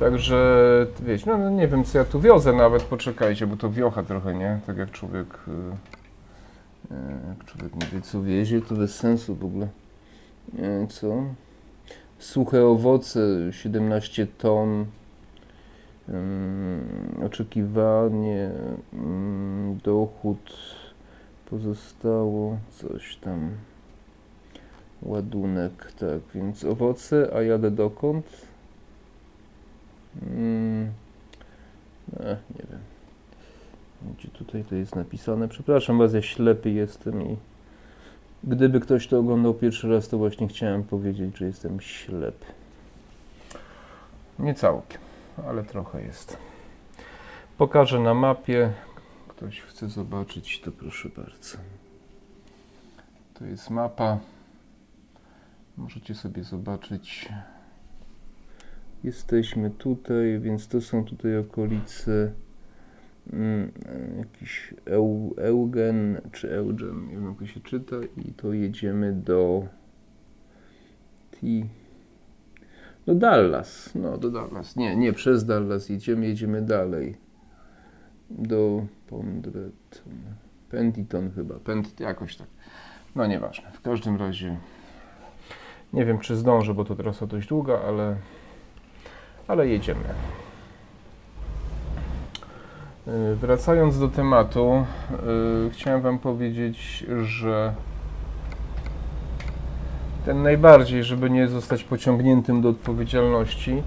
[0.00, 4.02] Także, wiecie, no no nie wiem co ja tu wiozę nawet, poczekajcie, bo to wiocha
[4.02, 4.60] trochę, nie?
[4.66, 5.50] Tak jak człowiek, y,
[6.94, 6.96] y,
[7.28, 9.68] jak człowiek nie wie co wiezie, to bez sensu w ogóle.
[10.52, 11.22] Nie, co?
[12.18, 14.86] Suche owoce, 17 ton.
[16.08, 18.50] Ym, oczekiwanie,
[18.94, 20.56] ym, dochód
[21.50, 23.50] pozostało, coś tam.
[25.02, 28.26] Ładunek, tak, więc owoce, a jadę dokąd?
[30.22, 30.92] Mm,
[32.20, 32.80] e, nie wiem.
[34.18, 35.48] Gdzie tutaj to jest napisane?
[35.48, 37.36] Przepraszam was, ja ślepy jestem i
[38.44, 42.46] gdyby ktoś to oglądał pierwszy raz, to właśnie chciałem powiedzieć, że jestem ślepy.
[44.38, 45.00] Nie całkiem,
[45.46, 46.36] ale trochę jest.
[47.58, 48.72] Pokażę na mapie.
[49.28, 51.58] Ktoś chce zobaczyć, to proszę bardzo.
[53.34, 54.18] To jest mapa.
[55.76, 57.28] Możecie sobie zobaczyć.
[59.06, 62.32] Jesteśmy tutaj, więc to są tutaj okolice
[63.32, 63.72] mm,
[64.18, 69.66] jakiś Eu, Eugen czy Eugen, nie wiem jak to się czyta i to jedziemy do
[71.30, 71.38] T
[73.06, 77.16] do Dallas, no do Dallas, nie, nie przez Dallas jedziemy, jedziemy dalej.
[78.30, 80.14] Do Pondreton,
[80.70, 82.48] Penditon chyba, Pent, jakoś tak,
[83.16, 84.56] no nieważne, w każdym razie
[85.92, 88.16] nie wiem czy zdążę, bo to trasa dość długa, ale
[89.48, 90.04] ale jedziemy.
[93.06, 97.74] Yy, Wracając do tematu, yy, chciałem Wam powiedzieć, że
[100.24, 103.82] ten najbardziej, żeby nie zostać pociągniętym do odpowiedzialności,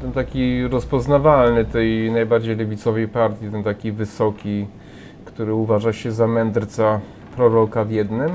[0.00, 4.66] ten taki rozpoznawalny tej najbardziej lewicowej partii, ten taki wysoki,
[5.24, 7.00] który uważa się za mędrca
[7.36, 8.30] proroka w jednym,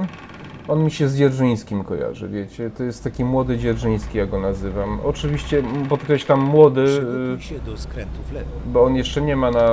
[0.69, 4.99] on mi się z Dzierżyńskim kojarzy, wiecie, to jest taki młody Dzierżyński, ja go nazywam.
[5.03, 8.49] Oczywiście podkreślam młody, Przygotuj się do skrętu w lewo.
[8.65, 9.69] bo on jeszcze nie ma na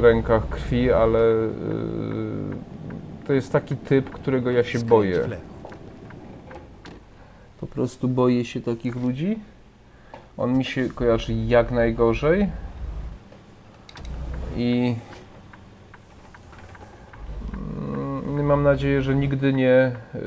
[0.00, 1.46] rękach krwi, ale yy,
[3.26, 5.22] to jest taki typ, którego ja się Skręć boję.
[5.22, 5.42] w lewo.
[7.60, 9.38] Po prostu boję się takich ludzi.
[10.36, 12.48] On mi się kojarzy jak najgorzej.
[14.56, 14.94] I
[18.42, 20.20] mam nadzieję, że nigdy nie y,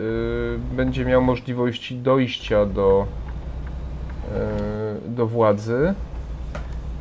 [0.75, 3.05] będzie miał możliwości dojścia do,
[5.07, 5.93] y, do władzy,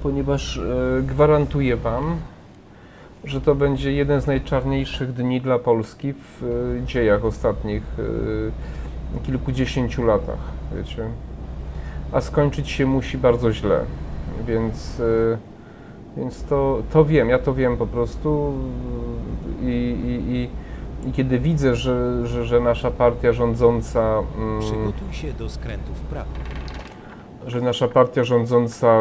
[0.02, 2.16] ponieważ y, gwarantuję Wam,
[3.24, 10.06] że to będzie jeden z najczarniejszych dni dla Polski w y, dziejach ostatnich y, kilkudziesięciu
[10.06, 10.38] latach,
[10.76, 11.04] wiecie.
[12.12, 13.80] A skończyć się musi bardzo źle,
[14.46, 15.38] więc y,
[16.16, 18.52] Więc to, to wiem, ja to wiem po prostu
[19.62, 20.48] i, i, i,
[21.06, 26.00] i kiedy widzę, że, że, że nasza partia rządząca, mm, Przygotuj się do skrętu w
[26.00, 26.30] prawo.
[27.46, 29.00] że nasza partia rządząca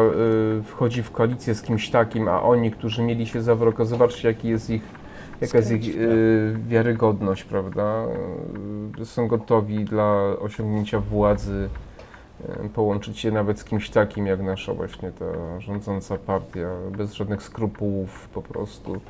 [0.58, 4.28] y, wchodzi w koalicję z kimś takim, a oni, którzy mieli się za wroga, zobaczcie
[4.28, 4.82] jaki jest ich,
[5.40, 8.04] jaka jest ich y, wiarygodność, prawda?
[9.00, 11.68] Y, są gotowi dla osiągnięcia władzy
[12.74, 18.28] połączyć się nawet z kimś takim jak nasza właśnie ta rządząca partia, bez żadnych skrupułów
[18.34, 19.00] po prostu,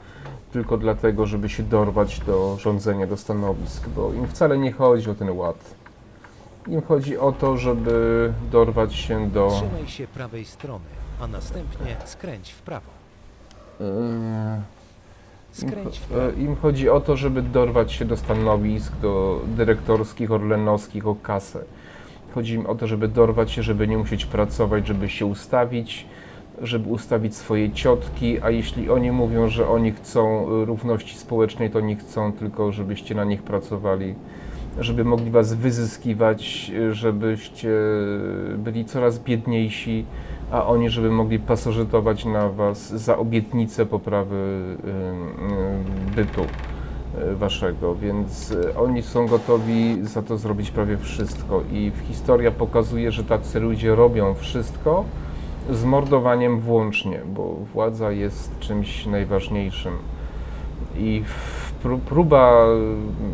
[0.52, 5.14] tylko dlatego, żeby się dorwać do rządzenia, do stanowisk, bo im wcale nie chodzi o
[5.14, 5.74] ten ład.
[6.68, 9.48] Im chodzi o to, żeby dorwać się do...
[9.50, 10.84] Trzymaj się prawej strony,
[11.20, 12.90] a następnie skręć w prawo.
[13.80, 14.62] Im,
[15.52, 16.22] Skręć w prawo.
[16.28, 21.64] e, Im chodzi o to, żeby dorwać się do stanowisk, do dyrektorskich, orlenowskich, o kasę.
[22.34, 26.06] Chodzi im o to, żeby dorwać się, żeby nie musieć pracować, żeby się ustawić,
[26.62, 31.80] żeby ustawić swoje ciotki, a jeśli oni mówią, że oni chcą y, równości społecznej, to
[31.80, 34.14] nie chcą tylko, żebyście na nich pracowali,
[34.80, 37.70] żeby mogli was wyzyskiwać, y, żebyście
[38.58, 40.04] byli coraz biedniejsi,
[40.50, 44.76] a oni, żeby mogli pasożytować na Was za obietnicę poprawy
[46.10, 46.46] y, bytu
[47.34, 53.24] Waszego, więc y, oni są gotowi za to zrobić prawie wszystko i historia pokazuje, że
[53.24, 55.04] tacy ludzie robią wszystko
[55.70, 59.92] z mordowaniem włącznie, bo władza jest czymś najważniejszym.
[60.96, 61.22] I
[62.06, 62.66] próba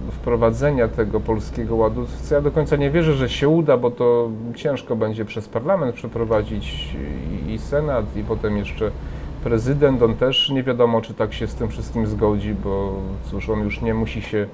[0.08, 3.90] y, wprowadzenia tego polskiego ładu, co ja do końca nie wierzę, że się uda, bo
[3.90, 6.96] to ciężko będzie przez parlament przeprowadzić
[7.48, 8.90] i senat, i potem jeszcze
[9.44, 10.03] prezydent.
[10.03, 12.92] On też nie wiadomo, czy tak się z tym wszystkim zgodzi, bo
[13.31, 14.46] cóż, on już nie musi się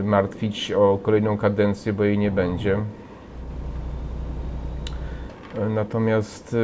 [0.00, 2.78] y, martwić o kolejną kadencję, bo jej nie będzie.
[5.70, 6.56] Natomiast y,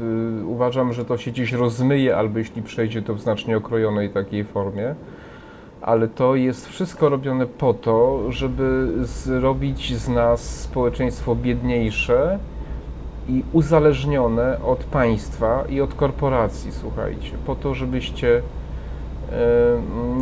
[0.00, 4.44] y, uważam, że to się gdzieś rozmyje, albo jeśli przejdzie to w znacznie okrojonej takiej
[4.44, 4.94] formie.
[5.80, 12.38] Ale to jest wszystko robione po to, żeby zrobić z nas społeczeństwo biedniejsze
[13.28, 17.30] i uzależnione od państwa i od korporacji, słuchajcie.
[17.46, 18.42] Po to, żebyście e,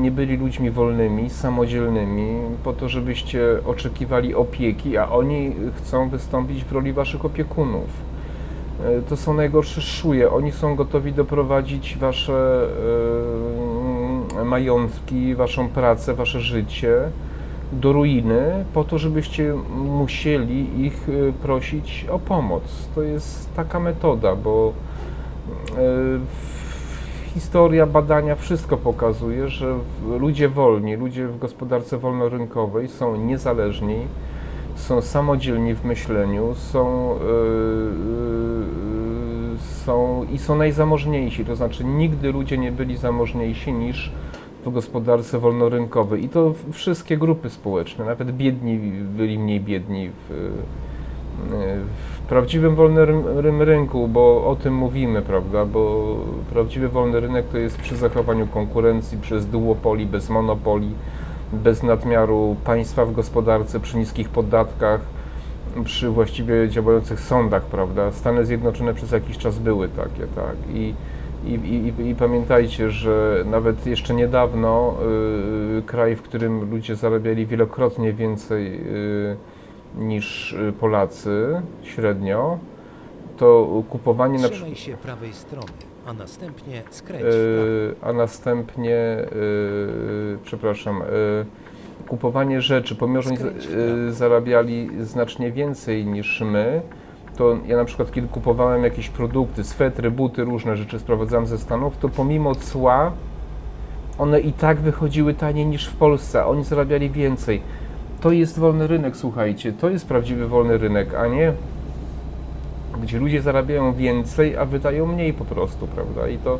[0.00, 6.72] nie byli ludźmi wolnymi, samodzielnymi, po to, żebyście oczekiwali opieki, a oni chcą wystąpić w
[6.72, 7.88] roli waszych opiekunów.
[8.84, 10.30] E, To są najgorsze szuje.
[10.30, 12.66] Oni są gotowi doprowadzić wasze
[14.40, 17.00] e, majątki, waszą pracę, wasze życie
[17.80, 22.88] do ruiny, po to, żebyście musieli ich e, prosić o pomoc.
[22.94, 24.72] To jest taka metoda, bo
[25.78, 25.82] e,
[27.34, 29.78] historia, badania, wszystko pokazuje, że
[30.18, 33.96] ludzie wolni, ludzie w gospodarce wolnorynkowej są niezależni,
[34.74, 37.18] są samodzielni w myśleniu, są, e, e,
[39.58, 41.44] są i są najzamożniejsi.
[41.44, 44.12] To znaczy, nigdy ludzie nie byli zamożniejsi niż
[44.64, 46.24] w gospodarce wolnorynkowej.
[46.24, 48.78] I to wszystkie grupy społeczne, nawet biedni
[49.16, 50.52] byli mniej biedni w,
[52.14, 55.64] w prawdziwym wolnym rynku, bo o tym mówimy, prawda?
[55.64, 56.16] Bo
[56.52, 60.90] prawdziwy wolny rynek to jest przy zachowaniu konkurencji, przez duopoli, bez monopoli,
[61.52, 65.00] bez nadmiaru państwa w gospodarce, przy niskich podatkach,
[65.84, 68.12] przy właściwie działających sądach, prawda?
[68.12, 70.56] Stany Zjednoczone przez jakiś czas były takie, tak.
[70.74, 70.94] I,
[71.46, 71.54] i,
[72.02, 74.94] i, i- pamiętajcie, że nawet jeszcze niedawno
[75.78, 79.36] y, kraj, w którym ludzie zarabiali wielokrotnie więcej y,
[79.98, 82.58] niż y, Polacy średnio,
[83.36, 84.78] to kupowanie na przykład.
[84.78, 85.66] Się prawej strony,
[86.06, 88.10] a następnie skręć prawo.
[88.10, 91.04] a następnie, y, przepraszam, y,
[92.08, 93.38] kupowanie rzeczy, pomimo że oni
[94.08, 96.82] y, zarabiali znacznie więcej niż my,
[97.36, 101.96] to ja na przykład kiedy kupowałem jakieś produkty, swetry, buty, różne rzeczy sprowadzałem ze Stanów,
[101.96, 103.12] to pomimo cła
[104.18, 107.62] one i tak wychodziły taniej niż w Polsce, oni zarabiali więcej.
[108.20, 111.52] To jest wolny rynek, słuchajcie, to jest prawdziwy wolny rynek, a nie
[113.02, 116.28] gdzie ludzie zarabiają więcej, a wydają mniej po prostu, prawda?
[116.28, 116.58] I to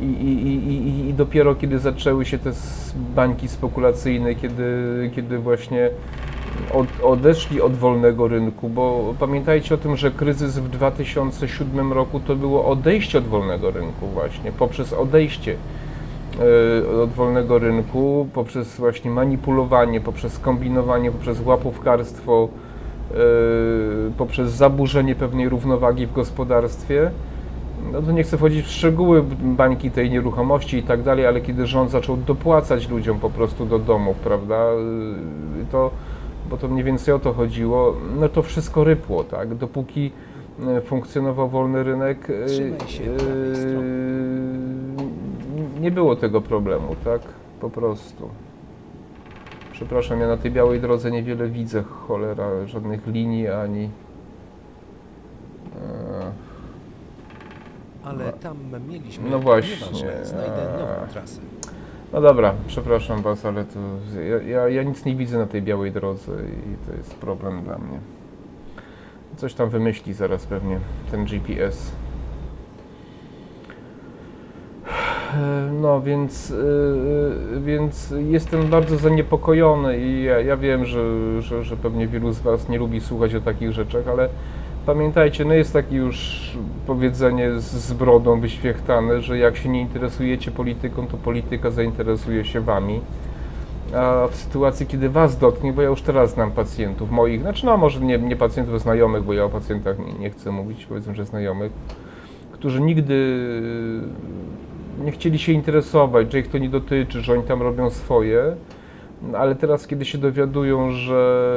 [0.00, 2.52] i, i, i, i, dopiero kiedy zaczęły się te
[3.14, 5.90] bańki spekulacyjne, kiedy, kiedy właśnie
[6.72, 12.36] od, odeszli od wolnego rynku, bo pamiętajcie o tym, że kryzys w 2007 roku to
[12.36, 15.56] było odejście od wolnego rynku właśnie, poprzez odejście
[16.94, 22.48] e, od wolnego rynku, poprzez właśnie manipulowanie, poprzez kombinowanie, poprzez łapówkarstwo,
[23.10, 23.16] e,
[24.18, 27.10] poprzez zaburzenie pewnej równowagi w gospodarstwie.
[27.92, 31.66] No to nie chcę wchodzić w szczegóły bańki tej nieruchomości i tak dalej, ale kiedy
[31.66, 34.70] rząd zaczął dopłacać ludziom po prostu do domów, prawda,
[35.62, 35.90] y, to,
[36.52, 40.12] bo to mniej więcej o to chodziło, no to wszystko rypło, tak, dopóki
[40.66, 42.48] e, funkcjonował wolny rynek, e,
[42.88, 43.16] się e,
[45.80, 47.22] nie było tego problemu, tak?
[47.60, 48.28] Po prostu.
[49.72, 53.90] Przepraszam, ja na tej białej drodze niewiele widzę, cholera, żadnych linii ani.
[58.04, 58.56] Ale tam
[58.88, 59.30] mieliśmy...
[59.30, 61.40] No właśnie, Nieważne, znajdę nową trasę.
[62.12, 63.78] No dobra, przepraszam Was, ale to
[64.20, 67.78] ja, ja, ja nic nie widzę na tej białej drodze i to jest problem dla
[67.78, 67.98] mnie.
[69.36, 70.78] Coś tam wymyśli zaraz pewnie
[71.10, 71.92] ten GPS.
[75.80, 76.50] No więc,
[77.56, 81.02] e, więc jestem bardzo zaniepokojony i ja, ja wiem, że,
[81.42, 84.28] że, że pewnie wielu z Was nie lubi słuchać o takich rzeczach, ale
[84.86, 86.50] pamiętajcie, no jest takie już
[86.86, 93.00] powiedzenie z, brodą wyświechtane, że jak się nie interesujecie polityką, to polityka zainteresuje się Wami.
[93.94, 97.76] A w sytuacji, kiedy Was dotknie, bo ja już teraz znam pacjentów moich, znaczy no
[97.76, 101.24] może nie, nie pacjentów, znajomych, bo ja o pacjentach nie, nie chcę mówić, powiedzmy, że
[101.24, 101.72] znajomych,
[102.52, 103.38] którzy nigdy
[105.04, 108.56] nie chcieli się interesować, że ich to nie dotyczy, że oni tam robią swoje,
[109.38, 111.52] ale teraz, kiedy się dowiadują, że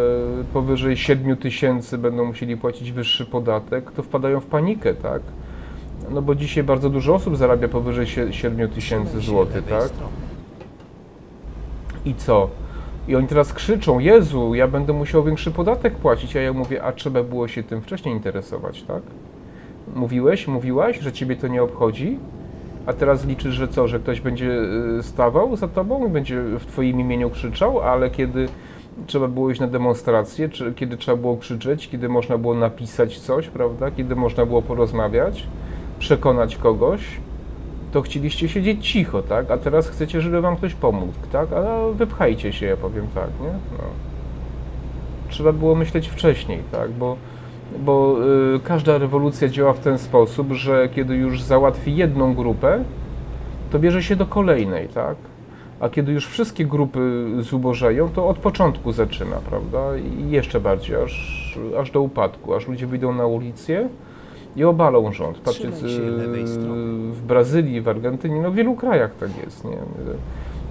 [0.53, 5.21] powyżej 7 tysięcy będą musieli płacić wyższy podatek, to wpadają w panikę, tak?
[6.09, 9.89] No bo dzisiaj bardzo dużo osób zarabia powyżej sie- 7 tysięcy złotych, tak?
[12.05, 12.49] I co?
[13.07, 16.91] I oni teraz krzyczą, Jezu, ja będę musiał większy podatek płacić, a ja mówię, a
[16.91, 19.01] trzeba było się tym wcześniej interesować, tak?
[19.95, 22.19] Mówiłeś, mówiłaś, że ciebie to nie obchodzi,
[22.85, 24.51] a teraz liczysz, że co, że ktoś będzie
[24.99, 28.47] y, stawał za tobą będzie w twoim imieniu krzyczał, ale kiedy
[29.07, 33.47] trzeba było iść na demonstrację, czy kiedy trzeba było krzyczeć, kiedy można było napisać coś,
[33.47, 35.47] prawda, kiedy można było porozmawiać,
[35.99, 37.01] przekonać kogoś,
[37.91, 39.51] to chcieliście siedzieć cicho, tak?
[39.51, 41.53] A teraz chcecie, żeby wam ktoś pomógł, tak?
[41.53, 43.51] A wypchajcie się, ja powiem tak, nie?
[43.77, 43.83] No.
[45.29, 46.91] Trzeba było myśleć wcześniej, tak?
[46.91, 47.17] Bo,
[47.79, 48.17] bo
[48.55, 52.83] y, każda rewolucja działa w ten sposób, że kiedy już załatwi jedną grupę,
[53.71, 55.15] to bierze się do kolejnej, tak?
[55.79, 59.97] A kiedy już wszystkie grupy zubożeją, to od początku zaczyna, prawda?
[59.97, 63.89] I jeszcze bardziej, aż, aż do upadku, aż ludzie wyjdą na ulicę
[64.55, 65.37] i obalą rząd.
[65.37, 65.69] Patrzcie,
[67.11, 69.77] w Brazylii, w Argentynie, no w wielu krajach tak jest, nie?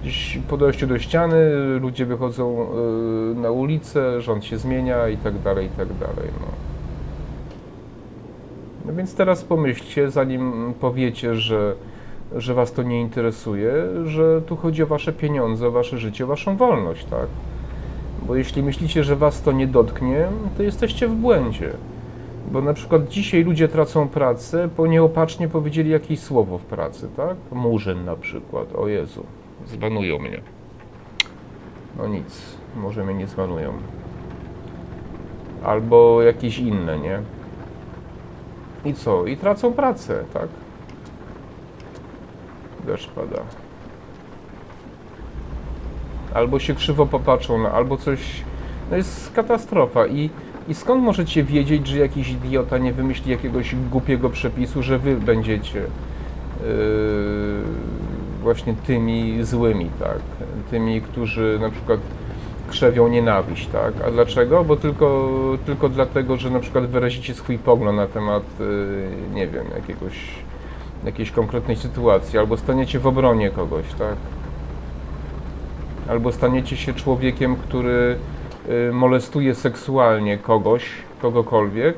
[0.01, 1.51] Gdzieś po dojściu do ściany
[1.81, 2.67] ludzie wychodzą
[3.31, 6.74] y, na ulicę, rząd się zmienia i tak dalej, i tak dalej, no.
[8.87, 11.75] No więc teraz pomyślcie, zanim powiecie, że,
[12.35, 13.73] że was to nie interesuje,
[14.05, 17.27] że tu chodzi o wasze pieniądze, o wasze życie, o waszą wolność, tak?
[18.27, 20.27] Bo jeśli myślicie, że was to nie dotknie,
[20.57, 21.69] to jesteście w błędzie.
[22.51, 27.37] Bo na przykład dzisiaj ludzie tracą pracę, bo nieopatrznie powiedzieli jakieś słowo w pracy, tak?
[27.51, 29.25] Murzyn na przykład, o Jezu,
[29.67, 30.41] zbanują mnie.
[31.97, 32.41] No nic,
[32.75, 33.73] może mnie nie zbanują.
[35.63, 37.19] Albo jakieś inne, nie?
[38.85, 39.25] I co?
[39.25, 40.47] I tracą pracę, tak?
[42.85, 43.41] Deszcz pada.
[46.33, 48.19] Albo się krzywo popatrzą, na, albo coś...
[48.91, 50.29] No jest katastrofa i,
[50.67, 55.79] i skąd możecie wiedzieć, że jakiś idiota nie wymyśli jakiegoś głupiego przepisu, że wy będziecie
[55.79, 55.87] yy,
[58.41, 60.19] właśnie tymi złymi, tak?
[60.71, 61.99] Tymi, którzy na przykład
[62.69, 63.93] krzewią nienawiść, tak?
[64.07, 64.63] A dlaczego?
[64.63, 65.31] Bo tylko,
[65.65, 70.13] tylko dlatego, że na przykład wyrazicie swój pogląd na temat, yy, nie wiem, jakiegoś,
[71.05, 74.15] jakiejś konkretnej sytuacji, albo staniecie w obronie kogoś, tak?
[76.09, 78.17] Albo staniecie się człowiekiem, który
[78.89, 80.85] y, molestuje seksualnie kogoś,
[81.21, 81.95] kogokolwiek,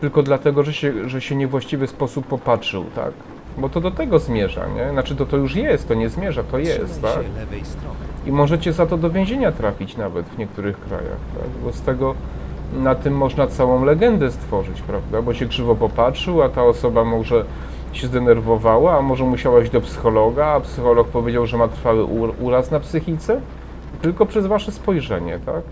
[0.00, 3.12] tylko dlatego, że się, że się niewłaściwy sposób popatrzył, tak?
[3.58, 4.90] Bo to do tego zmierza, nie?
[4.90, 7.22] Znaczy to to już jest, to nie zmierza, to jest, Trzymaj tak?
[7.24, 7.96] się lewej strony.
[8.26, 11.48] I możecie za to do więzienia trafić nawet w niektórych krajach, tak?
[11.64, 12.14] Bo z tego
[12.76, 15.22] na tym można całą legendę stworzyć, prawda?
[15.22, 17.44] Bo się krzywo popatrzył, a ta osoba może
[17.92, 22.34] się zdenerwowała, a może musiała iść do psychologa, a psycholog powiedział, że ma trwały ur-
[22.40, 23.40] uraz na psychice,
[24.02, 25.62] tylko przez wasze spojrzenie, tak?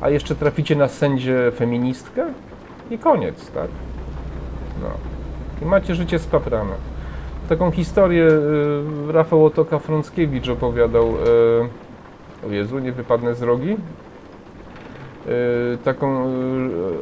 [0.00, 2.26] A jeszcze traficie na sędzię feministkę
[2.90, 3.68] i koniec, tak?
[4.82, 4.88] No.
[5.62, 6.91] I macie życie spaprane.
[7.48, 8.28] Taką historię
[9.08, 16.32] y, Rafał Otoka Frąckiewicz opowiadał, y, o Jezu, nie wypadnę z drogi, y, taką,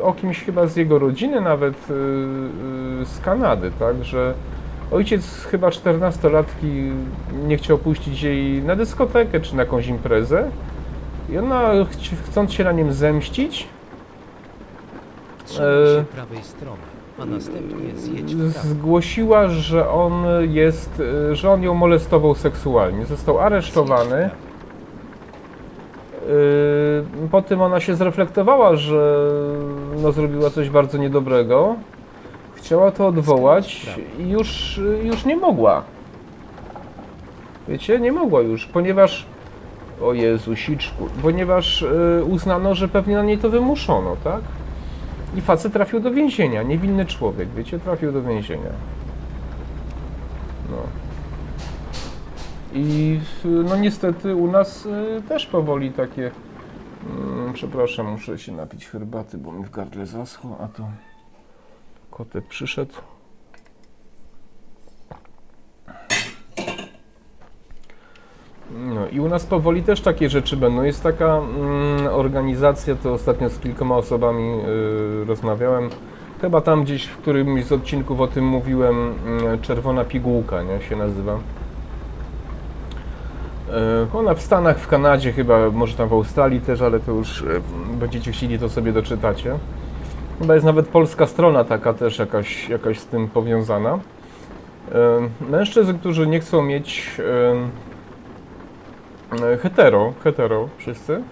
[0.03, 1.75] o kimś chyba z jego rodziny, nawet
[3.05, 4.35] z Kanady, tak, że
[4.91, 6.91] ojciec chyba 14-latki
[7.47, 10.51] nie chciał puścić jej na dyskotekę czy na jakąś imprezę.
[11.31, 11.71] I ona,
[12.29, 13.69] chcąc się na nim zemścić,
[15.51, 16.83] Trzymaj E, się prawej strony,
[17.23, 18.69] a następnie zjedź w prawo.
[18.69, 23.07] zgłosiła, że on jest, y, że on ją molestował seksualnie.
[23.07, 24.31] Został aresztowany.
[26.29, 29.29] Yy, Po tym ona się zreflektowała, że
[30.03, 31.75] no, zrobiła coś bardzo niedobrego,
[32.55, 33.87] chciała to odwołać
[34.19, 35.83] i już, już nie mogła.
[37.69, 39.27] Wiecie, nie mogła już, ponieważ
[40.03, 44.41] o Jezu, siczku, ponieważ y, uznano, że pewnie na niej to wymuszono, tak?
[45.37, 48.71] I facet trafił do więzienia, niewinny człowiek, wiecie, trafił do więzienia.
[50.71, 50.77] No.
[52.73, 56.31] I y, no niestety u nas y, też powoli takie.
[57.11, 60.89] Mm, przepraszam, muszę się napić herbaty, bo mi w gardle zaschło, a to
[62.11, 62.95] kotek przyszedł.
[68.79, 70.83] No i u nas powoli też takie rzeczy będą.
[70.83, 74.61] Jest taka mm, organizacja, to ostatnio z kilkoma osobami
[75.23, 75.91] y, rozmawiałem.
[76.41, 79.15] Chyba tam gdzieś w którymś z odcinków o tym mówiłem,
[79.55, 81.35] y, Czerwona Pigułka nie, się nazywa.
[81.35, 81.39] Y,
[84.19, 87.61] ona w Stanach, w Kanadzie chyba, może tam w Australii też, ale to już y,
[88.01, 89.55] będziecie chcieli, to sobie doczytacie.
[90.39, 93.99] Chyba jest nawet polska strona taka też jakaś, jakaś z tym powiązana.
[95.41, 97.90] Y, Mężczyzn, którzy nie chcą mieć y,
[99.63, 101.23] hetero, hetero wszyscy,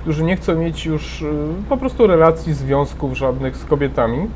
[0.00, 1.32] którzy nie chcą mieć już y,
[1.68, 4.28] po prostu relacji, związków żadnych z kobietami,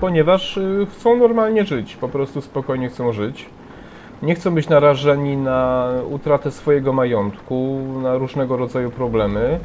[0.00, 3.46] ponieważ y, chcą normalnie żyć, po prostu spokojnie chcą żyć.
[4.22, 9.60] Nie chcą być narażeni na utratę swojego majątku, na różnego rodzaju problemy,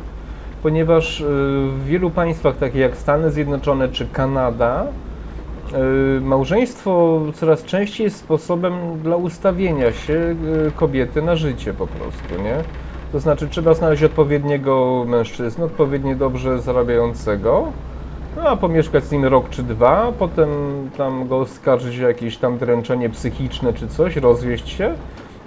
[0.63, 1.23] ponieważ
[1.67, 4.87] w wielu państwach, takich jak Stany Zjednoczone czy Kanada,
[6.21, 10.35] Małżeństwo coraz częściej jest sposobem dla ustawienia się
[10.67, 12.55] y, kobiety na życie po prostu, nie?
[13.11, 17.67] To znaczy trzeba znaleźć odpowiedniego mężczyznę, odpowiednio dobrze zarabiającego,
[18.35, 20.49] no a pomieszkać z nim rok czy dwa, potem
[20.97, 24.93] tam go oskarżyć o jakieś tam dręczenie psychiczne czy coś, rozwieść się,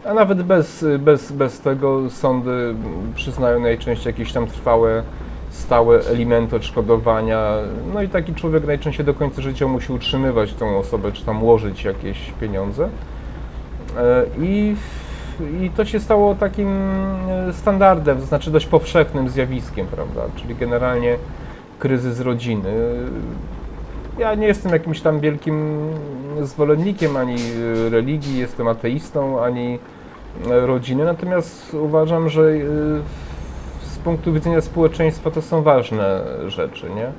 [0.05, 2.75] a nawet bez, bez, bez tego sądy
[3.15, 5.03] przyznają najczęściej jakieś tam trwałe
[5.55, 7.55] stałe elementy odszkodowania.
[7.95, 11.85] No i taki człowiek najczęściej do końca życia musi utrzymywać tą osobę, czy tam łożyć
[11.85, 12.89] jakieś pieniądze.
[13.99, 14.77] E, I,
[15.63, 20.23] I to się stało takim e, standardem, to znaczy dość powszechnym zjawiskiem, prawda?
[20.37, 21.17] Czyli generalnie
[21.79, 22.71] kryzys rodziny.
[24.19, 25.89] Ja nie jestem jakimś tam wielkim
[26.43, 27.37] zwolennikiem ani
[27.91, 29.79] religii, jestem ateistą, ani
[30.47, 33.24] rodziny, natomiast uważam, że e,
[34.05, 37.13] punktu widzenia społeczeństwa to są ważne rzeczy, nie?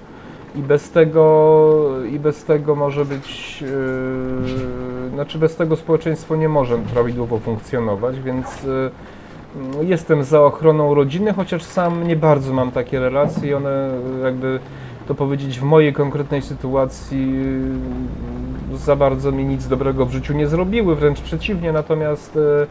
[0.55, 6.77] I bez tego, i bez tego może być, yy, znaczy bez tego społeczeństwo nie może
[6.77, 13.49] prawidłowo funkcjonować, więc yy, jestem za ochroną rodziny, chociaż sam nie bardzo mam takie relacje
[13.49, 13.89] i one
[14.23, 14.59] jakby
[15.07, 17.33] to powiedzieć w mojej konkretnej sytuacji
[18.71, 22.67] yy, za bardzo mi nic dobrego w życiu nie zrobiły, wręcz przeciwnie, natomiast yy,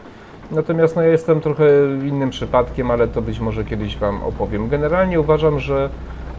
[0.50, 1.64] Natomiast no, ja jestem trochę
[2.08, 4.68] innym przypadkiem, ale to być może kiedyś Wam opowiem.
[4.68, 5.90] Generalnie uważam, że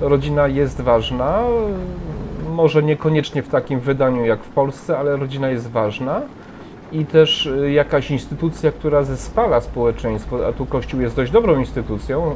[0.02, 1.44] rodzina jest ważna.
[2.50, 6.22] Może niekoniecznie w takim wydaniu jak w Polsce, ale rodzina jest ważna.
[6.92, 12.36] I też y, jakaś instytucja, która zespala społeczeństwo, a tu Kościół jest dość dobrą instytucją,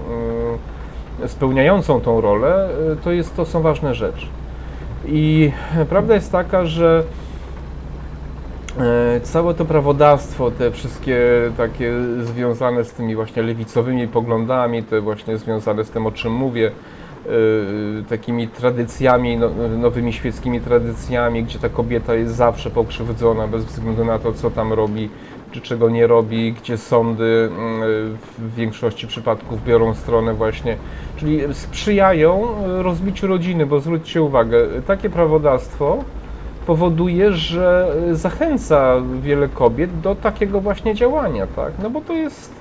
[1.24, 4.26] y, spełniającą tą rolę, y, to, jest, to są ważne rzeczy.
[5.06, 5.52] I
[5.90, 7.04] prawda jest taka, że
[9.24, 11.20] całe to prawodawstwo, te wszystkie
[11.58, 16.72] takie związane z tymi właśnie lewicowymi poglądami, te właśnie związane z tym, o czym mówię,
[17.26, 17.30] e,
[18.10, 24.20] takimi tradycjami, no, nowymi świeckimi tradycjami, gdzie ta kobieta jest zawsze pokrzywdzona bez względu na
[24.20, 25.10] to, co tam robi,
[25.52, 30.78] czy czego nie robi, gdzie sądy mm, w większości przypadków biorą stronę właśnie,
[31.18, 32.48] czyli sprzyjają
[32.82, 36.04] rozbiciu rodziny, bo zwróćcie uwagę, takie prawodawstwo
[36.70, 41.74] powoduje, że zachęca wiele kobiet do takiego właśnie działania, tak?
[41.84, 42.54] No bo to jest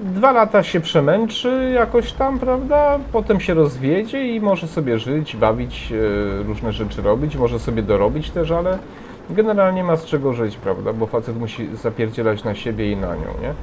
[0.00, 2.98] dwa lata się przemęczy jakoś tam, prawda?
[3.12, 8.30] Potem się rozwiedzie i może sobie żyć, bawić, e, różne rzeczy robić, może sobie dorobić
[8.30, 8.78] też, ale
[9.30, 10.92] generalnie ma z czego żyć, prawda?
[10.92, 13.54] Bo facet musi zapierdzielać na siebie i na nią, nie?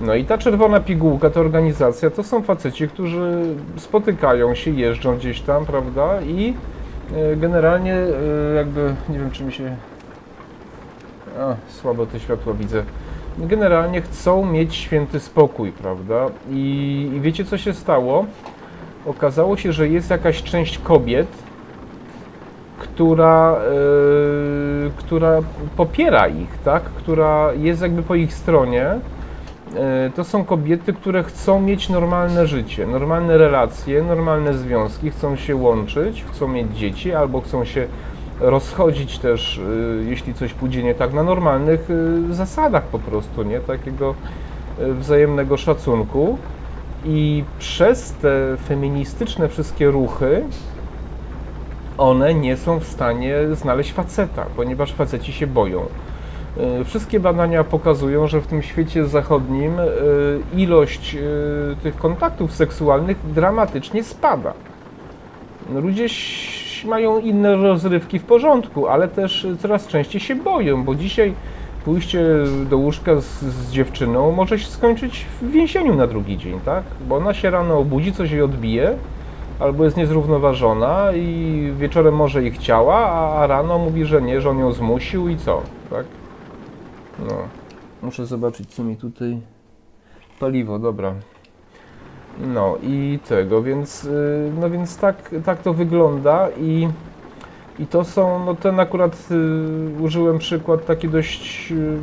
[0.00, 3.42] No i ta czerwona pigułka, ta organizacja, to są faceci, którzy
[3.76, 6.22] spotykają się, jeżdżą gdzieś tam, prawda?
[6.22, 6.54] I
[7.36, 9.76] generalnie e, jakby, nie wiem czy mi się...
[11.40, 12.82] A, słabo te światło widzę.
[13.38, 16.26] Generalnie chcą mieć święty spokój, prawda?
[16.50, 18.26] I, i wiecie co się stało?
[19.06, 21.28] Okazało się, że jest jakaś część kobiet,
[22.78, 23.56] która,
[24.84, 25.40] yy, która
[25.76, 26.82] popiera ich, tak?
[26.82, 29.19] Która jest jakby po ich stronie E,
[30.16, 36.24] to są kobiety, które chcą mieć normalne życie, normalne relacje, normalne związki, chcą się łączyć,
[36.32, 37.86] chcą mieć dzieci albo chcą się
[38.40, 41.88] rozchodzić też, e, jeśli coś pójdzie nie tak, na normalnych
[42.30, 43.60] e, zasadach po prostu, nie?
[43.60, 44.14] Takiego
[44.78, 46.38] wzajemnego szacunku.
[47.04, 50.44] I przez te feministyczne wszystkie ruchy
[51.98, 55.86] one nie są w stanie znaleźć faceta, ponieważ faceci się boją.
[56.56, 59.86] E, wszystkie badania pokazują, że w tym świecie zachodnim e,
[60.56, 61.20] ilość e,
[61.82, 64.52] tych kontaktów seksualnych dramatycznie spada.
[65.74, 66.06] Ludzie
[66.84, 71.34] mają inne rozrywki w porządku, ale też coraz częściej się boją, bo dzisiaj
[71.84, 72.24] pójście
[72.70, 76.84] do łóżka z, z, dziewczyną może się skończyć w więzieniu na drugi dzień, tak?
[77.08, 78.96] Bo ona się rano obudzi, coś jej odbije,
[79.60, 84.58] albo jest niezrównoważona i wieczorem może ich chciała, a rano mówi, że nie, że on
[84.58, 86.04] ją zmusił i co, tak?
[87.28, 87.34] No.
[88.02, 89.40] Muszę zobaczyć, co mi tutaj...
[90.40, 91.14] Paliwo, dobra.
[92.38, 96.88] No i tego, więc, y, no więc tak, tak to wygląda i,
[97.78, 101.98] i to są, no ten akurat y, użyłem przykład taki dość y,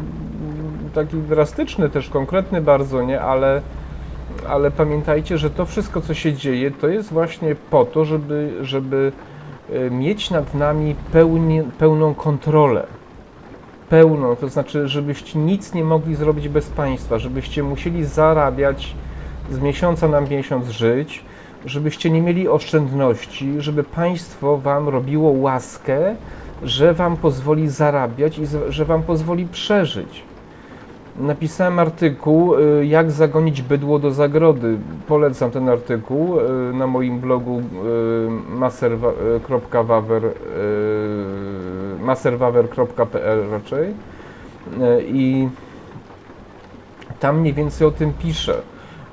[0.94, 3.62] taki drastyczny też, konkretny bardzo, nie, ale,
[4.50, 9.12] ale pamiętajcie, że to wszystko, co się dzieje, to jest właśnie po to, żeby, żeby
[9.92, 12.88] mieć nad nami pełni, pełną kontrolę
[13.90, 18.96] pełną, to znaczy, żebyście nic nie mogli zrobić bez państwa, żebyście musieli zarabiać
[19.52, 21.26] z miesiąca na miesiąc żyć,
[21.66, 26.16] żebyście nie mieli oszczędności, żeby państwo wam robiło łaskę,
[26.64, 30.24] że wam pozwoli zarabiać i że wam pozwoli przeżyć.
[31.20, 34.78] Napisałem artykuł, y, jak zagonić bydło do zagrody.
[35.08, 37.62] Polecam ten artykuł y, na moim blogu y,
[38.50, 40.24] maser.wawer
[42.08, 43.94] maserwawer.pl raczej
[45.08, 45.48] i
[47.20, 48.62] tam mniej więcej o tym piszę.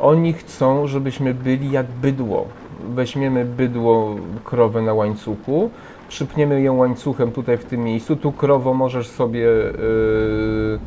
[0.01, 2.47] Oni chcą, żebyśmy byli jak bydło.
[2.95, 5.71] Weźmiemy bydło, krowę na łańcuchu,
[6.09, 8.17] przypniemy ją łańcuchem tutaj w tym miejscu.
[8.17, 10.79] Tu krowo możesz sobie, yy,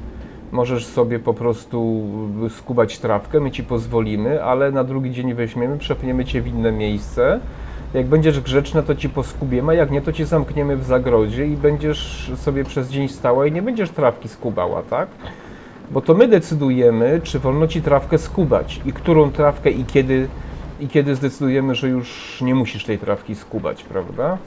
[0.52, 2.04] możesz sobie po prostu
[2.50, 7.40] skubać trawkę, my ci pozwolimy, ale na drugi dzień weźmiemy, przepniemy cię w inne miejsce.
[7.94, 11.58] Jak będziesz grzeczna, to ci poskubiemy, a jak nie, to cię zamkniemy w zagrodzie i
[11.58, 15.08] będziesz sobie przez dzień stała i nie będziesz trawki skubała, tak?
[15.92, 20.28] Bo to my decydujemy, czy wolno ci trawkę skubać i którą trawkę i kiedy,
[20.80, 24.38] i kiedy zdecydujemy, że już nie musisz tej trawki skubać, prawda?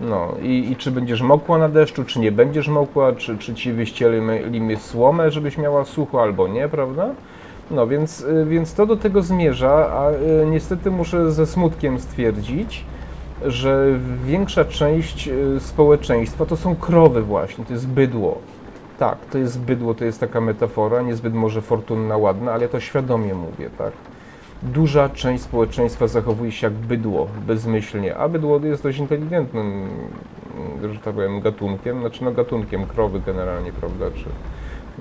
[0.00, 3.72] No i, i czy będziesz mokła na deszczu, czy nie będziesz mokła, czy, czy ci
[3.72, 7.10] wyścielimy słomę, żebyś miała sucho albo nie, prawda?
[7.70, 12.84] No więc, y, więc to do tego zmierza, a y, niestety muszę ze smutkiem stwierdzić,
[13.46, 18.38] że większa część y, społeczeństwa to są krowy właśnie, to jest bydło.
[18.98, 22.80] Tak, to jest bydło, to jest taka metafora, niezbyt może fortunna, ładna, ale ja to
[22.80, 23.92] świadomie mówię, tak.
[24.62, 29.88] Duża część społeczeństwa zachowuje się jak bydło, bezmyślnie, a bydło jest dość inteligentnym,
[30.92, 34.24] że tak powiem, gatunkiem, znaczy no gatunkiem krowy generalnie, prawda, czy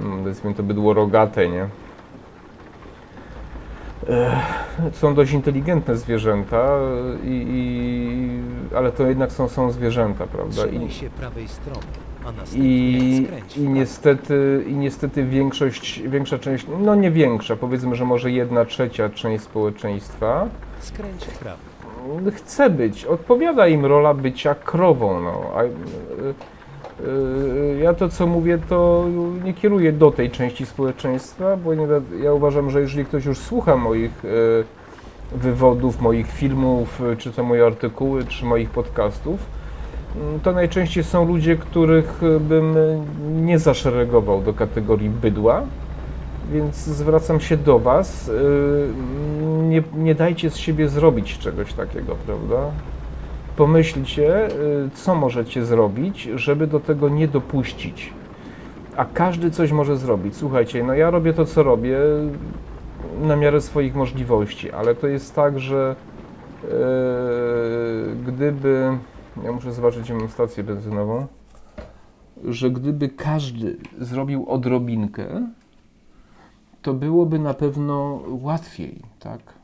[0.02, 1.68] mm, powiedzmy to bydło rogate, nie?
[4.92, 6.80] Są dość inteligentne zwierzęta,
[7.24, 10.66] i, i, ale to jednak są, są zwierzęta, prawda?
[10.66, 11.86] I, się prawej strony,
[12.26, 13.28] a i,
[13.58, 19.10] i, niestety, I niestety większość, większa część, no nie większa, powiedzmy, że może jedna trzecia
[19.10, 20.48] część społeczeństwa
[22.36, 25.42] chce być, odpowiada im rola bycia krową, no.
[25.56, 25.62] A,
[27.82, 29.06] ja to, co mówię, to
[29.44, 31.88] nie kieruję do tej części społeczeństwa, bo nie,
[32.24, 37.44] ja uważam, że jeżeli ktoś już słucha moich yy, wywodów, moich filmów, yy, czy to
[37.44, 39.40] moje artykuły, czy moich podcastów,
[40.44, 42.76] to najczęściej są ludzie, których bym
[43.46, 45.62] nie zaszeregował do kategorii bydła,
[46.52, 48.32] więc zwracam się do Was.
[49.64, 52.72] Nie, nie dajcie z siebie zrobić czegoś takiego, prawda?
[53.56, 58.14] Pomyślcie, y, co możecie zrobić, żeby do tego nie dopuścić.
[58.98, 60.36] A każdy coś może zrobić.
[60.36, 61.98] Słuchajcie, no ja robię to, co robię
[63.22, 65.96] na miarę swoich możliwości, ale to jest tak, że
[66.64, 66.70] yy,
[68.28, 68.98] gdyby.
[69.44, 71.28] Ja muszę zobaczyć, gdzie mam stację benzynową.
[72.44, 75.48] Że gdyby każdy zrobił odrobinkę,
[76.82, 79.55] to byłoby na pewno łatwiej, tak?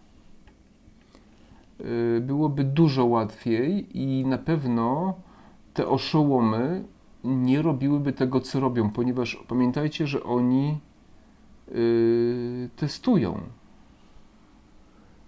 [1.86, 5.14] Y, byłoby dużo łatwiej i na pewno
[5.74, 6.84] te oszołomy
[7.24, 10.80] nie robiłyby tego, co robią, ponieważ pamiętajcie, że oni
[11.72, 13.40] yy, testują.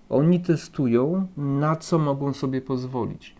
[0.09, 3.35] Oni testują, na co mogą sobie pozwolić.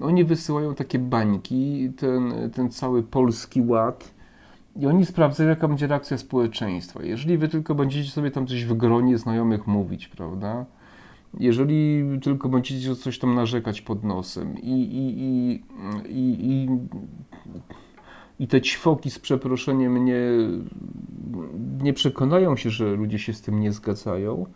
[0.00, 4.14] Oni wysyłają takie bańki, ten, ten cały polski ład,
[4.76, 7.02] i oni sprawdzają, jaka będzie reakcja społeczeństwa.
[7.02, 10.66] Jeżeli wy tylko będziecie sobie tam coś w gronie znajomych mówić, prawda?
[11.40, 15.62] Jeżeli tylko będziecie coś tam narzekać pod nosem i, i, i,
[16.08, 16.68] i, i,
[18.38, 20.20] i te ćwoki z przeproszeniem nie,
[21.82, 24.46] nie przekonają się, że ludzie się z tym nie zgadzają,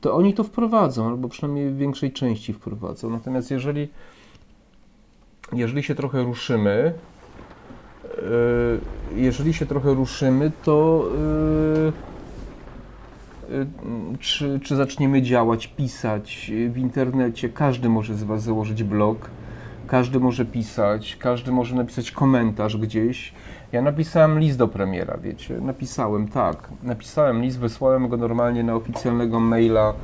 [0.00, 3.10] to oni to wprowadzą, albo przynajmniej w większej części wprowadzą.
[3.10, 3.88] Natomiast jeżeli,
[5.52, 6.94] jeżeli się trochę ruszymy,
[8.04, 11.08] yy, jeżeli się trochę ruszymy, to
[11.84, 11.92] yy,
[14.20, 19.30] czy, czy zaczniemy działać, pisać w internecie, każdy może z Was założyć blog,
[19.86, 23.32] każdy może pisać, każdy może napisać komentarz gdzieś.
[23.72, 29.40] Ja napisałem list do premiera, wiecie, napisałem, tak, napisałem list, wysłałem go normalnie na oficjalnego
[29.40, 29.94] maila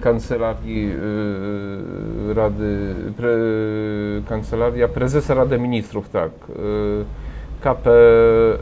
[0.00, 3.28] kancelarii yy, Rady, pre,
[4.28, 7.04] kancelaria prezesa Rady Ministrów, tak, yy,
[7.62, 8.58] KPRM,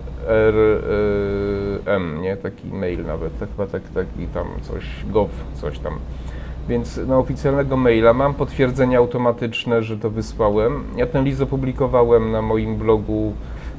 [2.22, 5.98] nie, taki mail nawet, tak, chyba tak, taki tam coś, gov, coś tam.
[6.68, 10.84] Więc na oficjalnego maila mam potwierdzenie automatyczne, że to wysłałem.
[10.96, 13.32] Ja ten list opublikowałem na moim blogu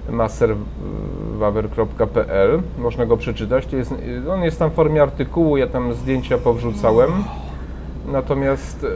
[0.10, 2.62] masterwawer.pl.
[2.78, 3.66] Można go przeczytać.
[3.66, 3.94] To jest,
[4.30, 7.12] on jest tam w formie artykułu, ja tam zdjęcia powrzucałem.
[8.12, 8.90] Natomiast yy,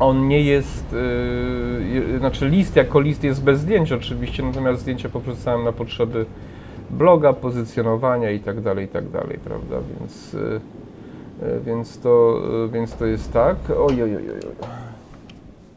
[0.00, 5.64] on nie jest, yy, znaczy list jako list jest bez zdjęć oczywiście, natomiast zdjęcia powrzucałem
[5.64, 6.26] na potrzeby
[6.90, 12.42] bloga, pozycjonowania i tak dalej, i tak dalej, prawda, więc, yy, więc, to,
[12.72, 13.56] więc to jest tak.
[13.78, 14.40] Oj, oj, oj, oj.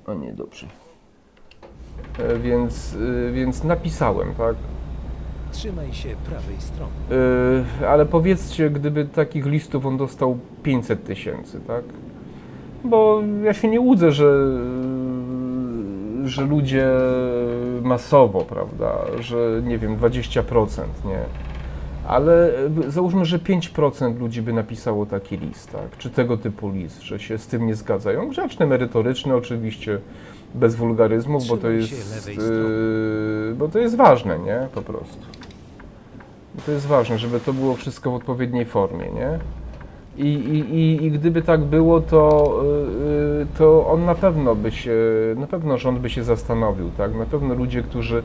[0.06, 0.68] O nie, dobrze.
[2.20, 2.96] E, więc,
[3.30, 4.56] e, więc napisałem, tak.
[5.52, 6.92] Trzymaj się prawej strony.
[7.80, 11.84] Yy, ale powiedzcie, gdyby takich listów on dostał 500 tysięcy, tak?
[12.84, 14.60] Bo ja się nie łudzę, że,
[16.26, 16.88] że ludzie
[17.82, 21.20] masowo, prawda, że nie wiem, 20%, nie.
[22.08, 22.52] Ale
[22.88, 25.98] załóżmy, że 5% ludzi by napisało taki list, tak?
[25.98, 28.30] Czy tego typu list, że się z tym nie zgadzają.
[28.30, 30.00] Grzeczny, merytoryczny oczywiście
[30.56, 34.68] bez wulgaryzmów, bo to jest, yy, bo to jest ważne, nie?
[34.76, 35.18] Po prostu.
[36.66, 39.40] To jest ważne, żeby to było wszystko w odpowiedniej formie, nie?
[40.18, 42.54] I, i, i, gdyby tak było, to,
[43.40, 44.96] yy, to on na pewno by się,
[45.36, 47.16] na pewno rząd by się zastanowił, tak?
[47.16, 48.24] Na pewno ludzie, którzy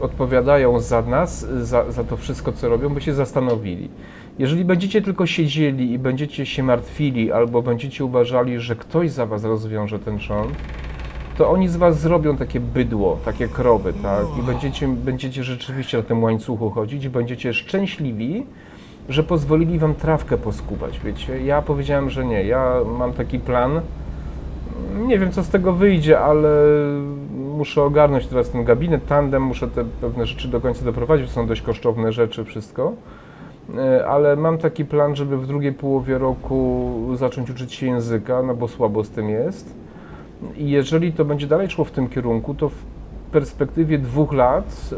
[0.00, 3.88] odpowiadają za nas, za, za to wszystko, co robią, by się zastanowili.
[4.38, 9.44] Jeżeli będziecie tylko siedzieli i będziecie się martwili, albo będziecie uważali, że ktoś za was
[9.44, 10.52] rozwiąże ten rząd,
[11.38, 14.26] to oni z was zrobią takie bydło, takie krowy, tak?
[14.40, 18.46] I będziecie, będziecie rzeczywiście na tym łańcuchu chodzić będziecie szczęśliwi,
[19.08, 21.44] że pozwolili wam trawkę poskubać, wiecie?
[21.44, 22.44] Ja powiedziałem, że nie.
[22.44, 23.80] Ja mam taki plan.
[25.06, 26.48] Nie wiem, co z tego wyjdzie, ale
[27.56, 31.62] muszę ogarnąć teraz ten gabinet, tandem, muszę te pewne rzeczy do końca doprowadzić, są dość
[31.62, 32.92] kosztowne rzeczy, wszystko.
[33.76, 38.54] E, ale mam taki plan, żeby w drugiej połowie roku zacząć uczyć się języka, no
[38.54, 39.74] bo słabo z tym jest
[40.56, 42.84] i jeżeli to będzie dalej szło w tym kierunku, to w
[43.32, 44.96] perspektywie dwóch lat y,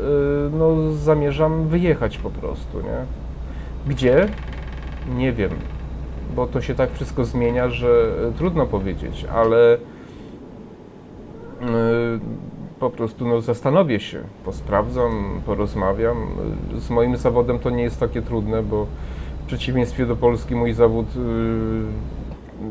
[0.59, 3.30] no, zamierzam wyjechać po prostu, nie?
[3.87, 4.29] Gdzie?
[5.17, 5.51] Nie wiem,
[6.37, 9.79] bo to się tak wszystko zmienia, że trudno powiedzieć, ale y,
[12.81, 16.17] po prostu no, zastanowię się, posprawdzam, porozmawiam.
[16.79, 18.87] Z moim zawodem to nie jest takie trudne, bo
[19.43, 21.07] w przeciwieństwie do Polski mój zawód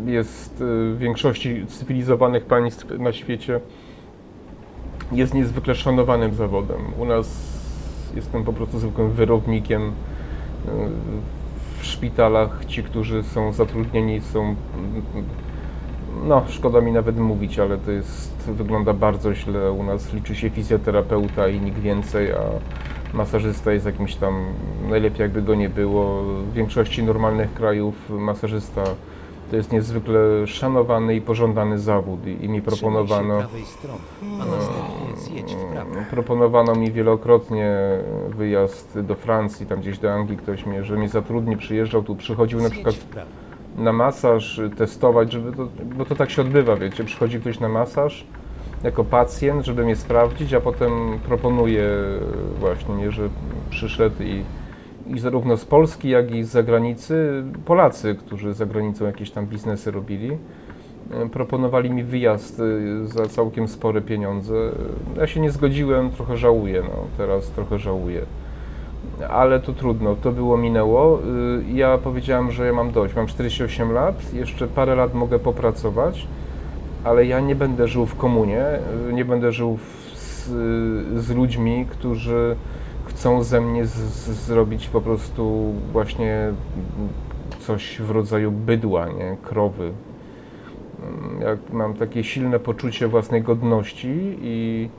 [0.06, 3.60] jest w większości cywilizowanych państw na świecie
[5.12, 6.78] jest niezwykle szanowanym zawodem.
[7.00, 7.60] U nas
[8.16, 9.92] jestem po prostu zwykłym wyrobnikiem.
[11.80, 14.56] W szpitalach ci, którzy są zatrudnieni są
[16.24, 19.72] no, szkoda mi nawet mówić, ale to jest, wygląda bardzo źle.
[19.72, 22.40] U nas liczy się fizjoterapeuta i nikt więcej, a
[23.14, 24.46] masażysta jest jakimś tam,
[24.90, 26.24] najlepiej jakby go nie było.
[26.24, 28.84] W większości normalnych krajów masażysta
[29.50, 33.40] to jest niezwykle szanowany i pożądany zawód i, i mi proponowano.
[36.10, 37.78] Proponowano mi wielokrotnie
[38.30, 42.62] wyjazd do Francji, tam gdzieś do Anglii ktoś mnie, że mnie zatrudni, przyjeżdżał tu, przychodził
[42.62, 42.96] na przykład
[43.78, 48.26] na masaż, testować, żeby to, bo to tak się odbywa, wiecie, przychodzi ktoś na masaż
[48.84, 51.90] jako pacjent, żeby mnie sprawdzić, a potem proponuje
[52.60, 53.30] właśnie, nie, że
[53.70, 54.44] przyszedł i
[55.16, 59.92] i zarówno z Polski, jak i z zagranicy, Polacy, którzy za granicą jakieś tam biznesy
[59.92, 60.38] robili,
[61.12, 64.54] e, proponowali mi wyjazd e, za całkiem spore pieniądze.
[65.18, 68.22] Ja się nie zgodziłem, trochę żałuję, no, teraz trochę żałuję.
[69.30, 71.20] Ale to trudno, to było, minęło.
[71.20, 76.28] E, ja powiedziałem, że ja mam dość, mam 48 lat, jeszcze parę lat mogę popracować,
[77.04, 78.66] ale ja nie będę żył w komunie,
[79.14, 80.48] nie będę żył w, z,
[81.26, 82.56] z ludźmi, którzy
[83.20, 86.54] chcą ze mnie z, z, zrobić po prostu właśnie
[87.60, 89.38] coś w rodzaju bydła, nie?
[89.44, 89.92] krowy.
[91.40, 94.90] Jak mam takie silne poczucie własnej godności i,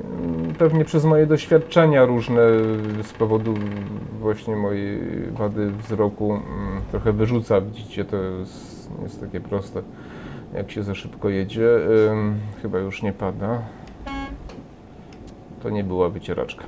[0.00, 2.42] Mm, Pewnie przez moje doświadczenia różne
[3.02, 3.54] z powodu
[4.20, 5.00] właśnie mojej
[5.32, 7.60] wady wzroku mm, trochę wyrzuca.
[7.60, 9.82] Widzicie, to jest, jest takie proste,
[10.54, 11.68] jak się za szybko jedzie.
[12.62, 13.62] Chyba już nie pada.
[15.62, 16.64] To nie była wycieraczka.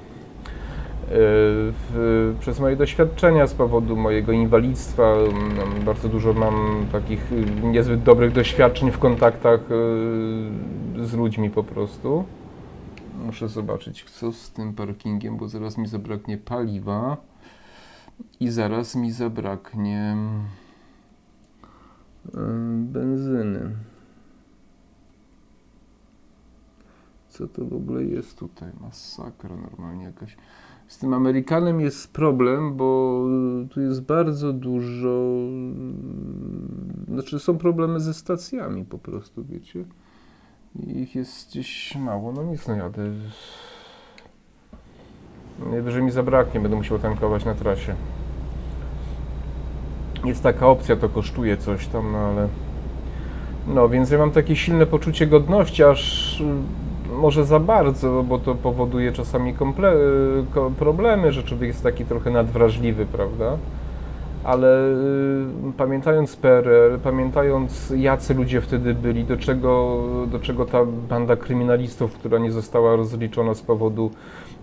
[1.11, 8.03] W, przez moje doświadczenia z powodu mojego inwalidztwa mm, bardzo dużo mam takich y, niezbyt
[8.03, 12.25] dobrych doświadczeń w kontaktach y, z ludźmi po prostu.
[13.27, 17.17] Muszę zobaczyć, co z tym parkingiem, bo zaraz mi zabraknie paliwa
[18.41, 20.17] i zaraz mi zabraknie
[22.27, 22.31] y,
[22.77, 23.71] benzyny.
[27.29, 28.69] Co to w ogóle jest tutaj?
[28.81, 30.37] Masakra normalnie jakaś.
[30.95, 33.21] Z tym Amerykanem jest problem, bo
[33.71, 35.25] tu jest bardzo dużo.
[37.09, 39.85] Znaczy, są problemy ze stacjami po prostu, wiecie.
[40.87, 42.33] Ich jest gdzieś mało.
[42.33, 43.03] No nic, no jadę.
[45.71, 47.95] Najwyżej mi zabraknie, będę musiał tankować na trasie.
[50.25, 52.49] Jest taka opcja, to kosztuje coś tam, no ale.
[53.67, 56.43] No, więc ja mam takie silne poczucie godności, aż
[57.15, 59.55] może za bardzo, bo to powoduje czasami
[60.79, 63.57] problemy, że człowiek jest taki trochę nadwrażliwy, prawda?
[64.45, 64.89] Ale
[65.69, 72.13] y, pamiętając PRL, pamiętając jacy ludzie wtedy byli, do czego, do czego ta banda kryminalistów,
[72.13, 74.11] która nie została rozliczona z powodu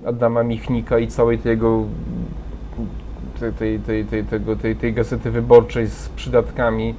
[0.05, 1.83] Adama Michnika i całej tej jego
[3.39, 6.95] tej, tej, tej, tej, tego, tej, tej gazety wyborczej z przydatkami,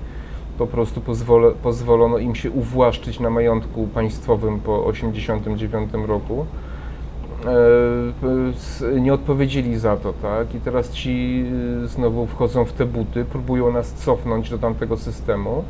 [0.58, 6.46] po prostu pozwolo, pozwolono im się uwłaszczyć na majątku państwowym po 1989 roku.
[7.46, 10.54] E, nie odpowiedzieli za to, tak?
[10.54, 11.44] I teraz ci
[11.84, 15.64] y, znowu wchodzą w te buty, próbują nas cofnąć do tamtego systemu.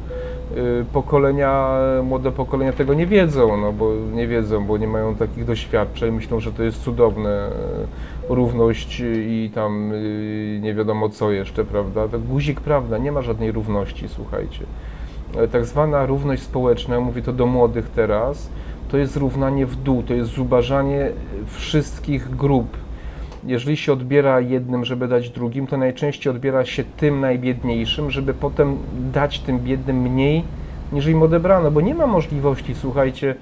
[0.56, 5.44] Y, Pokolenia, młode pokolenia tego nie wiedzą, no bo nie wiedzą, bo nie mają takich
[5.44, 7.50] doświadczeń, myślą, że to jest cudowne,
[8.28, 12.08] równość i tam y, nie wiadomo co jeszcze, prawda?
[12.08, 14.64] To guzik prawda, nie ma żadnej równości, słuchajcie.
[15.36, 18.50] E, Tak zwana równość społeczna, mówię to do młodych teraz,
[18.88, 21.10] to jest równanie w dół, to jest zubażanie
[21.46, 22.76] wszystkich grup.
[23.46, 28.76] Jeżeli się odbiera jednym, żeby dać drugim, to najczęściej odbiera się tym najbiedniejszym, żeby potem
[29.12, 30.44] dać tym biednym mniej,
[30.92, 33.34] niż im odebrano, bo nie ma możliwości, słuchajcie,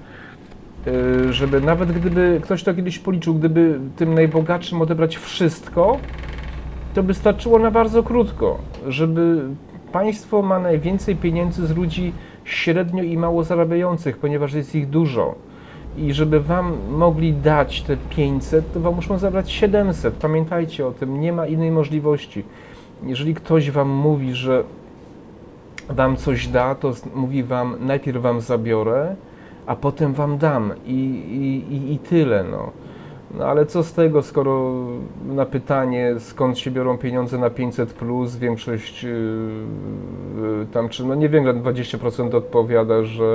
[1.30, 5.98] żeby nawet gdyby ktoś to kiedyś policzył, gdyby tym najbogatszym odebrać wszystko,
[6.94, 8.58] to by starczyło na bardzo krótko,
[8.88, 9.42] żeby
[9.92, 12.12] państwo ma najwięcej pieniędzy z ludzi
[12.44, 15.34] średnio i mało zarabiających, ponieważ jest ich dużo.
[15.96, 20.14] I żeby wam mogli dać te 500, to wam muszą zabrać 700.
[20.14, 22.44] Pamiętajcie o tym, nie ma innej możliwości.
[23.06, 24.64] Jeżeli ktoś wam mówi, że
[25.88, 29.16] wam coś da, to mówi wam, najpierw wam zabiorę,
[29.70, 30.94] a potem wam dam i,
[31.70, 32.70] i, i, tyle, no.
[33.38, 34.74] No ale co z tego, skoro
[35.26, 39.10] na pytanie, skąd się biorą pieniądze na 500, plus, większość yy,
[40.40, 43.34] yy, tam, czy no nie wiem, 20% odpowiada, że,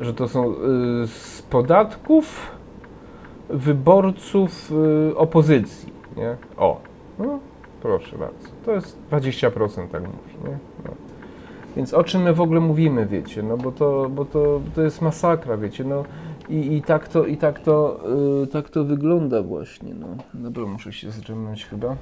[0.00, 2.50] że to są yy, z podatków
[3.48, 4.70] wyborców
[5.08, 6.36] yy, opozycji, nie?
[6.56, 6.80] O,
[7.18, 7.38] no
[7.82, 10.58] proszę bardzo, to jest 20%, tak mówi, nie?
[11.76, 15.02] Więc o czym my w ogóle mówimy, wiecie, no bo to, bo to, to jest
[15.02, 16.04] masakra, wiecie, no
[16.48, 18.00] i, i tak to, i tak to,
[18.40, 20.06] yy, tak to wygląda właśnie, no.
[20.34, 21.96] Dobra, muszę się zdrzemnąć chyba.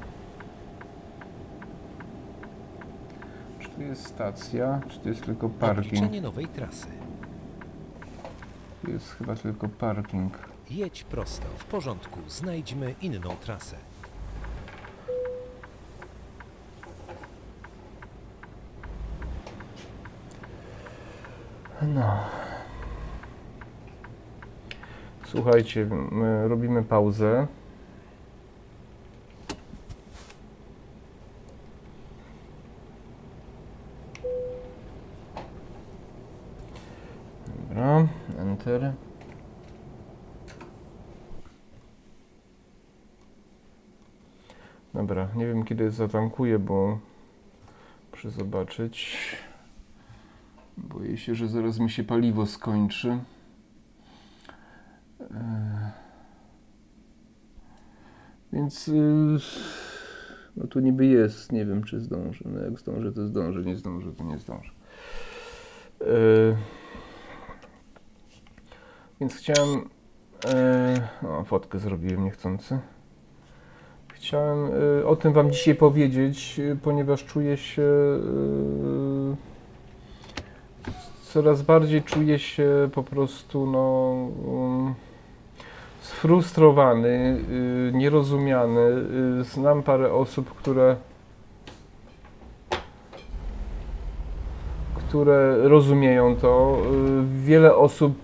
[3.61, 5.87] Czy tu jest stacja, czy to jest tylko parking?
[5.87, 6.87] Obliczenie nowej trasy.
[8.85, 10.33] Tu jest chyba tylko parking.
[10.71, 11.47] Jedź prosto.
[11.57, 12.21] W porządku.
[12.29, 13.77] Znajdźmy inną trasę.
[21.83, 22.19] No.
[25.27, 27.47] Słuchajcie, my robimy pauzę.
[37.69, 38.07] Dobra,
[38.39, 38.93] enter.
[44.95, 46.99] Dobra, nie wiem kiedy zatankuję, bo
[48.13, 49.17] muszę zobaczyć.
[50.77, 53.19] Boję się, że zaraz mi się paliwo skończy.
[55.21, 55.91] Eee.
[58.53, 59.39] Więc yy,
[60.57, 62.45] no tu niby jest, nie wiem czy zdążę.
[62.49, 64.71] No jak zdążę, to zdążę, nie zdążę, to nie zdążę.
[66.01, 66.57] Eee.
[69.21, 69.89] Więc chciałem.
[70.45, 72.79] Eee, o, fotkę zrobiłem niechcący.
[74.09, 77.83] Chciałem y, o tym Wam dzisiaj powiedzieć, y, ponieważ czuję się.
[81.23, 84.13] Coraz bardziej czuję się po prostu no,
[84.47, 84.95] um,
[86.01, 87.41] sfrustrowany,
[87.89, 88.81] y, nierozumiany.
[89.41, 90.97] Y, Znam parę osób, które
[94.97, 96.79] które rozumieją to.
[96.85, 98.15] Y, Wiele osób,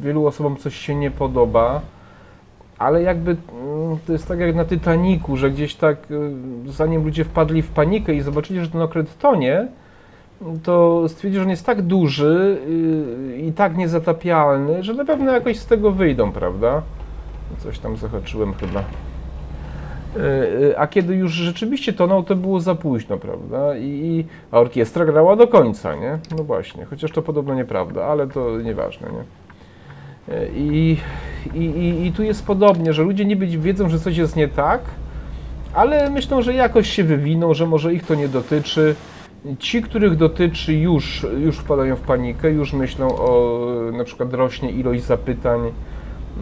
[0.00, 1.80] wielu osobom coś się nie podoba,
[2.78, 5.96] ale jakby mm, to jest tak jak na Titaniku, że gdzieś tak
[6.66, 9.68] zanim ludzie wpadli w panikę i zobaczyli, że ten okręt tonie,
[10.62, 15.58] to stwierdzili, że on jest tak duży y, i tak niezatapialny, że na pewno jakoś
[15.58, 16.82] z tego wyjdą, prawda?
[17.58, 18.80] Coś tam zahaczyłem chyba.
[18.80, 23.76] Y, y, A kiedy już rzeczywiście tonął, to było za późno, prawda?
[23.76, 26.18] I, a orkiestra grała do końca, nie?
[26.36, 29.24] No właśnie, chociaż to podobno nieprawda, ale to nieważne, nie?
[30.54, 30.96] I,
[31.54, 34.80] i, I tu jest podobnie, że ludzie niby wiedzą, że coś jest nie tak,
[35.74, 38.94] ale myślą, że jakoś się wywiną, że może ich to nie dotyczy.
[39.58, 43.58] Ci, których dotyczy, już, już wpadają w panikę, już myślą o
[43.92, 45.60] na przykład rośnie ilość zapytań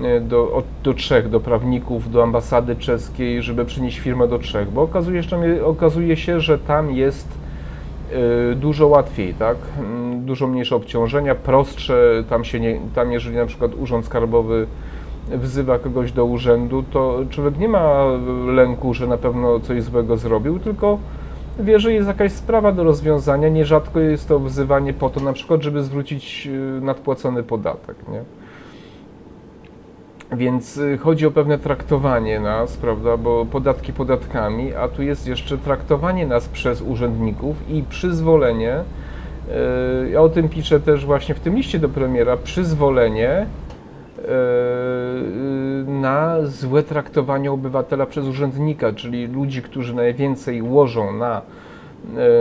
[0.03, 4.71] e, do, od, do trzech, do prawników, do ambasady czeskiej, żeby przynieść firmę do trzech,
[4.71, 7.29] bo okazuje się, okazuje się że tam jest
[8.13, 9.57] e, dużo łatwiej, tak?
[9.79, 14.67] Mm, Dużo mniejsze obciążenia, prostsze, tam się nie, tam jeżeli na przykład urząd skarbowy
[15.31, 18.05] wzywa kogoś do urzędu, to człowiek nie ma
[18.47, 20.99] lęku, że na pewno coś złego zrobił, tylko
[21.59, 23.49] wie, że jest jakaś sprawa do rozwiązania.
[23.49, 28.23] Nierzadko jest to wzywanie po to, na przykład, żeby zwrócić y, nadpłacony podatek, nie?
[30.33, 35.59] Więc y, chodzi o pewne traktowanie nas, prawda, bo podatki podatkami, a tu jest jeszcze
[35.59, 38.79] traktowanie nas przez urzędników i przyzwolenie,
[40.05, 43.47] y, ja o tym piszę też właśnie w tym liście do premiera, przyzwolenie
[45.87, 51.43] na złe traktowanie obywatela przez urzędnika, czyli ludzi, którzy najwięcej łożą na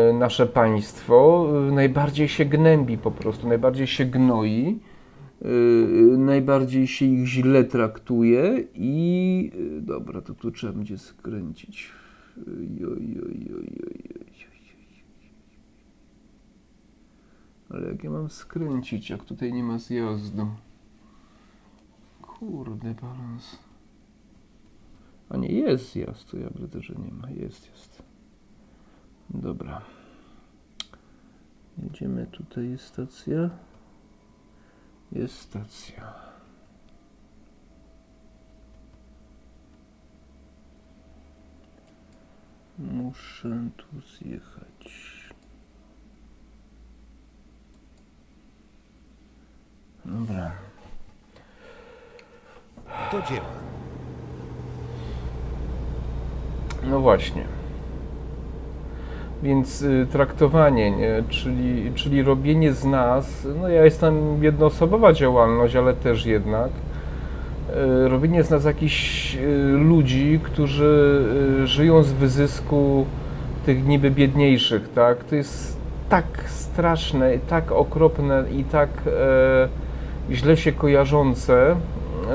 [0.10, 4.80] y, nasze państwo, najbardziej się gnębi po prostu, najbardziej się gnoi,
[6.18, 11.92] najbardziej się ich źle traktuje i dobra, to tu trzeba będzie skręcić.
[17.70, 20.48] Ale jak ja mam skręcić, jak tutaj nie ma zjazdu?
[22.46, 23.60] Kurde, balans.
[25.30, 27.30] A nie, jest zjazd, to ja widzę, że nie ma.
[27.30, 28.04] Jest, jest.
[29.30, 29.82] Dobra.
[31.78, 33.50] Jedziemy, tutaj jest stacja.
[35.12, 36.14] Jest stacja.
[42.78, 45.16] Muszę tu zjechać.
[50.06, 50.75] Dobra.
[53.12, 53.46] Do dzieła.
[56.84, 57.44] No właśnie.
[59.44, 61.24] Więc y, traktowanie, nie?
[61.30, 66.70] Czyli, czyli robienie z nas, no ja jestem jednoosobowa działalność, ale też jednak,
[68.06, 71.26] y, robienie z nas jakichś y, ludzi, którzy
[71.66, 73.06] żyją z wyzysku
[73.66, 75.24] tych niby biedniejszych, tak?
[75.24, 75.76] To jest
[76.10, 81.76] tak straszne, tak okropne i tak e, źle się kojarzące,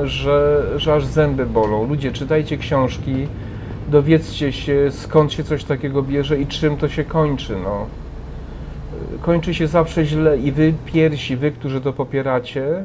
[0.04, 1.88] że, że aż zęby bolą.
[1.88, 3.26] Ludzie, czytajcie książki,
[3.88, 7.56] dowiedzcie się skąd się coś takiego bierze i czym to się kończy.
[7.64, 7.86] No.
[9.20, 12.84] Kończy się zawsze źle i wy pierwsi, wy, którzy to popieracie,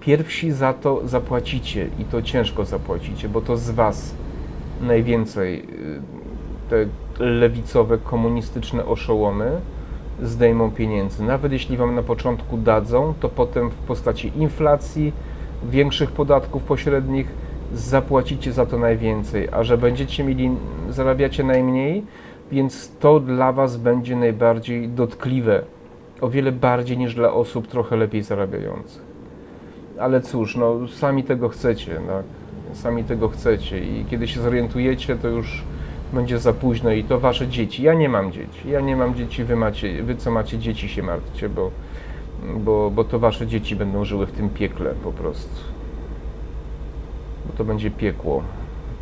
[0.00, 4.14] pierwsi za to zapłacicie i to ciężko zapłacicie, bo to z was
[4.80, 5.64] najwięcej y,
[6.70, 6.86] te
[7.24, 9.50] lewicowe, komunistyczne oszołomy
[10.22, 11.22] zdejmą pieniędzy.
[11.22, 15.12] Nawet jeśli wam na początku dadzą, to potem w postaci inflacji,
[15.70, 17.26] większych podatków pośrednich
[17.74, 20.50] zapłacicie za to najwięcej, a że będziecie mieli,
[20.90, 22.04] zarabiacie najmniej,
[22.52, 25.62] więc to dla was będzie najbardziej dotkliwe,
[26.20, 29.02] o wiele bardziej niż dla osób trochę lepiej zarabiających.
[29.98, 32.24] Ale cóż, no sami tego chcecie, tak?
[32.72, 35.64] Sami tego chcecie i kiedy się zorientujecie, to już
[36.12, 37.82] będzie za późno i to wasze dzieci.
[37.82, 38.70] Ja nie mam dzieci.
[38.70, 41.70] Ja nie mam dzieci, wy macie, wy co macie dzieci się martwcie, bo,
[42.56, 45.60] bo, bo to wasze dzieci będą żyły w tym piekle po prostu.
[47.46, 48.42] Bo to będzie piekło.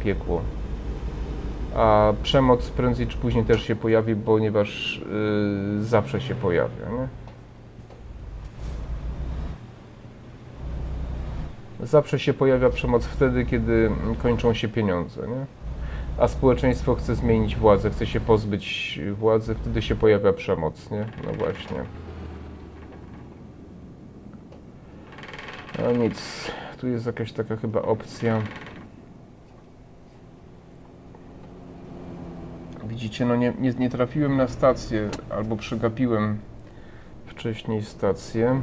[0.04, 0.42] Piekło.
[1.76, 5.00] A przemoc prędzej czy później też się pojawi, ponieważ
[5.76, 7.08] yy, zawsze się pojawia, nie?
[11.86, 13.90] Zawsze się pojawia przemoc wtedy, kiedy
[14.22, 15.46] kończą się pieniądze, nie?
[16.18, 21.06] A społeczeństwo chce zmienić władzę, chce się pozbyć władzy, wtedy się pojawia przemoc, nie?
[21.26, 21.84] No właśnie.
[25.78, 28.42] No nic, tu jest jakaś taka chyba opcja.
[32.84, 36.38] Widzicie, no nie, nie, nie trafiłem na stację, albo przegapiłem
[37.26, 38.62] wcześniej stację.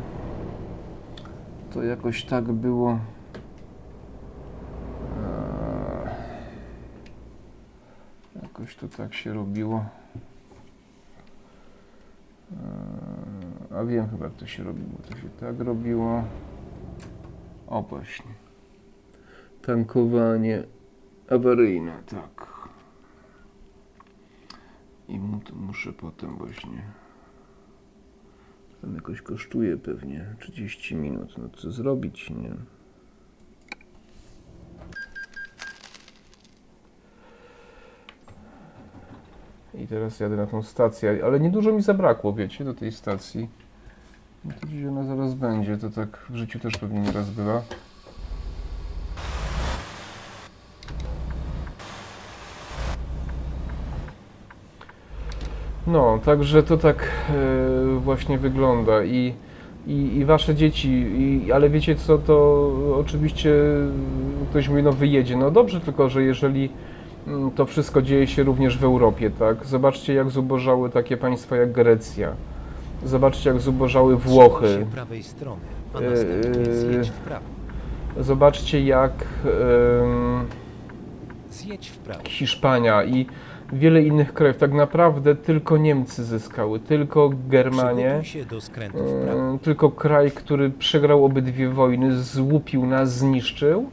[1.73, 2.99] To jakoś tak było.
[5.17, 6.09] Eee,
[8.43, 9.85] jakoś to tak się robiło.
[12.51, 14.91] Eee, a wiem chyba jak to się robiło.
[15.09, 16.23] To się tak robiło.
[17.69, 18.31] O właśnie.
[19.61, 20.63] Tankowanie
[21.29, 22.49] awaryjne, tak.
[25.07, 26.83] I mu, to muszę potem właśnie.
[28.81, 31.37] Tam jakoś kosztuje pewnie 30 minut.
[31.37, 32.55] No co zrobić, nie?
[39.83, 43.49] I teraz jadę na tą stację, ale niedużo mi zabrakło, wiecie, do tej stacji.
[44.45, 47.61] No to gdzieś ona zaraz będzie, to tak w życiu też pewnie nieraz bywa.
[55.87, 59.33] No, także to tak e, właśnie wygląda i,
[59.87, 63.53] i, i wasze dzieci, i, ale wiecie co, to oczywiście
[64.49, 66.69] ktoś mówi, no wyjedzie, no dobrze, tylko że jeżeli
[67.27, 69.65] mm, to wszystko dzieje się również w Europie, tak?
[69.65, 72.33] Zobaczcie jak zubożały takie państwa jak Grecja,
[73.05, 75.61] zobaczcie jak zubożały Włochy, prawej strony,
[75.93, 76.75] a następnie Eee.
[76.75, 77.45] zjedź w prawo.
[78.19, 79.11] zobaczcie jak
[81.51, 82.21] Zjedź w prawo.
[82.27, 83.25] Hiszpania i
[83.73, 88.21] wiele innych krajów, tak naprawdę tylko Niemcy zyskały, tylko Germanie.
[89.25, 93.89] E, Tylko kraj, który przegrał obydwie wojny, złupił nas, zniszczył.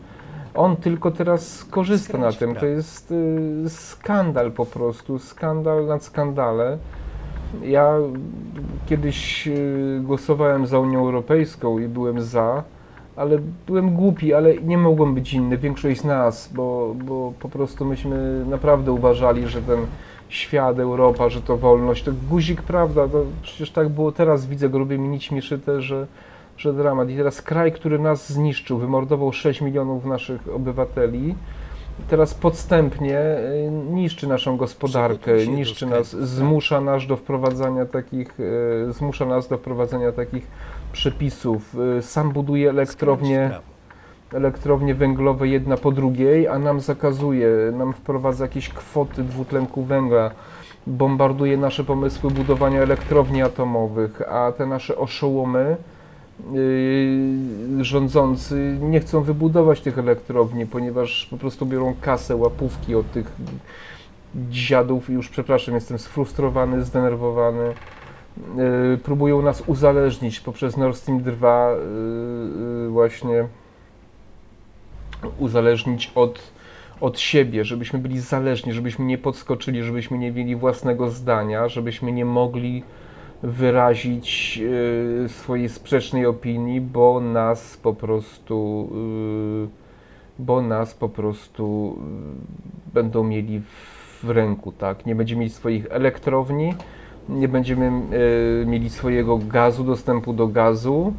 [0.55, 2.55] On tylko teraz korzysta Skręć na tym.
[2.55, 6.79] To jest y, skandal po prostu, skandal nad skandale.
[7.62, 7.94] Ja
[8.86, 12.62] kiedyś y, głosowałem za Unią Europejską i byłem za,
[13.16, 17.84] ale byłem głupi, ale nie mogłem być inny, większość z nas, bo, bo po prostu
[17.84, 19.78] myśmy naprawdę uważali, że ten
[20.28, 25.09] świat, Europa, że to wolność, to guzik, prawda, to przecież tak było teraz, widzę grubymi
[25.09, 26.07] nićmi szyte, że,
[26.57, 27.11] że dramat.
[27.11, 31.34] I teraz kraj, który nas zniszczył, wymordował 6 milionów naszych obywateli,
[32.09, 39.26] teraz podstępnie y, niszczy naszą gospodarkę, niszczy nas, zmusza nas do wprowadzania takich, y, zmusza
[39.26, 40.47] nas do wprowadzenia takich
[40.92, 41.76] przepisów.
[41.99, 43.51] Y, Sam buduje elektrownie,
[44.32, 50.30] elektrownie węglowe jedna po drugiej, a nam zakazuje, nam wprowadza jakieś kwoty dwutlenku węgla,
[50.86, 55.76] bombarduje nasze pomysły budowania elektrowni atomowych, a te nasze oszołomy
[57.80, 63.32] rządzący nie chcą wybudować tych elektrowni, ponieważ po prostu biorą kasę, łapówki od tych
[64.51, 67.74] dziadów i już przepraszam, jestem sfrustrowany, zdenerwowany.
[68.91, 71.78] Yy, próbują nas uzależnić poprzez Nord Stream 2 yy,
[72.82, 73.49] yy, właśnie
[75.39, 76.53] uzależnić od,
[77.01, 82.24] od siebie, żebyśmy byli zależni, żebyśmy nie podskoczyli, żebyśmy nie mieli własnego zdania, żebyśmy nie
[82.24, 82.82] mogli
[83.43, 88.89] wyrazić yy, swojej sprzecznej opinii, bo nas po prostu
[89.68, 89.68] yy,
[90.39, 95.07] bo nas po prostu yy, będą mieli w, ręku, tak?
[95.07, 96.74] Nie będziemy mieli swoich elektrowni,
[97.28, 97.93] nie będziemy
[98.66, 101.12] mieli swojego gazu, dostępu do gazu,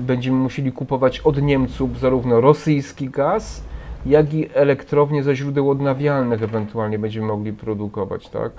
[0.00, 3.64] będziemy musieli kupować od Niemców zarówno rosyjski gaz,
[4.06, 8.52] jak i elektrownie ze źródeł odnawialnych ewentualnie będziemy mogli produkować, tak?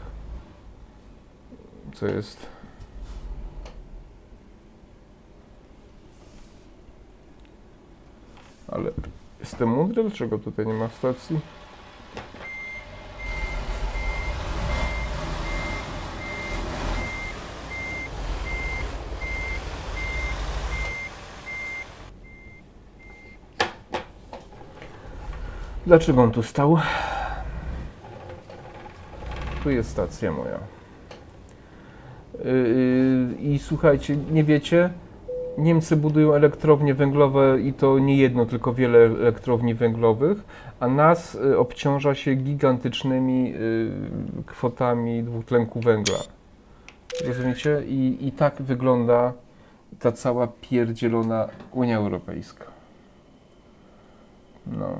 [1.94, 2.57] Co jest.
[8.68, 8.92] Ale
[9.40, 11.40] jestem mądry, dlaczego tutaj nie ma stacji?
[25.86, 26.78] Dlaczego on tu stał?
[29.64, 30.60] Tu jest stacja moja.
[32.46, 34.90] Yy, I słuchajcie, nie wiecie,
[35.58, 40.38] Niemcy budują elektrownie węglowe i to nie jedno, tylko wiele elektrowni węglowych,
[40.80, 46.18] a nas y, obciąża się gigantycznymi y, kwotami dwutlenku węgla.
[47.28, 47.82] Rozumiecie?
[47.88, 49.34] I, I tak wygląda
[50.00, 52.66] ta cała pierdzielona Unia Europejska.
[54.68, 54.98] No.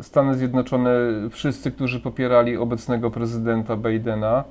[0.00, 0.90] Stany Zjednoczone,
[1.30, 4.44] wszyscy, którzy popierali obecnego prezydenta Bidena,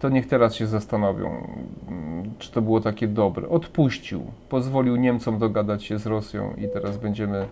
[0.00, 1.46] to niech teraz się zastanowią,
[1.88, 3.48] mm, czy to było takie dobre.
[3.48, 7.46] Odpuścił, pozwolił Niemcom dogadać się z Rosją i teraz będziemy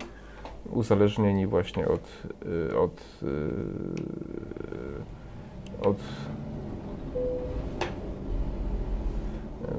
[0.71, 2.01] uzależnieni właśnie od,
[2.47, 3.27] y, od, y,
[5.89, 5.97] od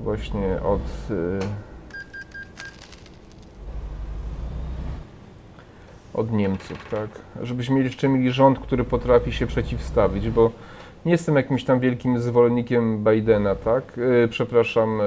[0.04, 1.40] właśnie od y,
[6.14, 7.10] od Niemców, tak?
[7.42, 10.52] Żebyśmy jeszcze mieli rząd, który potrafi się przeciwstawić, bo
[11.06, 13.98] nie jestem jakimś tam wielkim zwolennikiem Bidena, tak?
[13.98, 15.04] Yy, przepraszam, yy,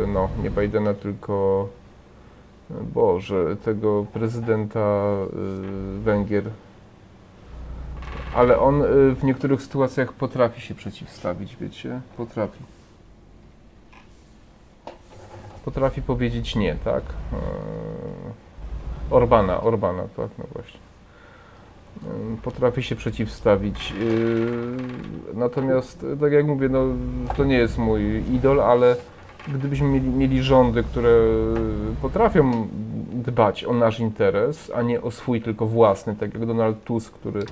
[0.00, 1.68] yy, no, nie Bidena, tylko
[2.94, 5.04] Boże, tego prezydenta
[6.04, 6.44] Węgier.
[8.34, 12.00] ale on y, w niektórych sytuacjach potrafi się przeciwstawić, wiecie?
[12.16, 12.58] Potrafi.
[15.64, 17.02] Potrafi powiedzieć nie, tak?
[19.10, 20.85] Orbana, Orbana, tak, no właśnie.
[22.04, 23.92] E, Potrafi się przeciwstawić.
[23.92, 26.86] E, Natomiast, tak jak mówię, no,
[27.36, 28.02] to nie jest mój
[28.32, 28.96] idol, ale
[29.48, 31.10] gdybyśmy mieli, mieli rządy, które
[32.02, 32.68] potrafią
[33.12, 37.42] dbać o nasz interes, a nie o swój tylko własny, tak jak Donald Tusk, który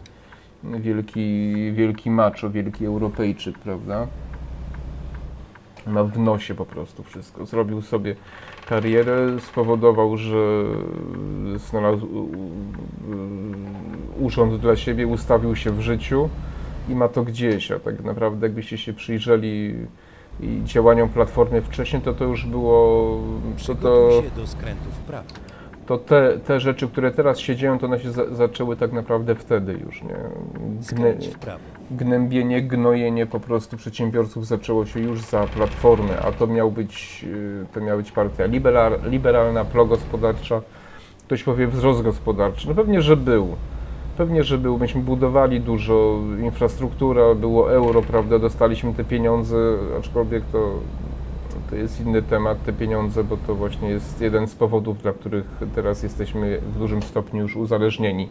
[0.64, 4.06] wielki, wielki macho, wielki Europejczyk, prawda?
[5.86, 7.46] Ma w nosie po prostu wszystko.
[7.46, 8.16] Zrobił sobie
[8.66, 10.64] karierę, spowodował, że
[11.56, 12.28] znalazł
[14.20, 16.28] urząd dla siebie, ustawił się w życiu
[16.88, 17.70] i ma to gdzieś.
[17.70, 19.74] A tak naprawdę, jakbyście się przyjrzeli
[20.64, 23.20] działaniom Platformy wcześniej, to to już było.
[23.48, 25.28] To, Przygotuj to, się do skrętu w prawo.
[25.86, 29.34] To te, te rzeczy, które teraz się dzieją, to one się za, zaczęły tak naprawdę
[29.34, 30.02] wtedy już.
[30.02, 30.16] Nie?
[31.40, 31.58] Prawo.
[31.90, 37.66] gnębienie, gnojenie po prostu przedsiębiorców zaczęło się już za Platformy, a to miał być, y,
[37.74, 40.60] to miała być partia liberal, liberalna, progospodarcza.
[41.26, 42.68] Ktoś powie wzrost gospodarczy.
[42.68, 43.48] No pewnie, że był.
[44.16, 44.78] Pewnie, że był.
[44.78, 49.56] Myśmy budowali dużo, infrastruktura, było euro, prawda, dostaliśmy te pieniądze,
[49.98, 50.72] aczkolwiek to,
[51.74, 55.44] to jest inny temat, te pieniądze, bo to właśnie jest jeden z powodów, dla których
[55.74, 58.28] teraz jesteśmy w dużym stopniu już uzależnieni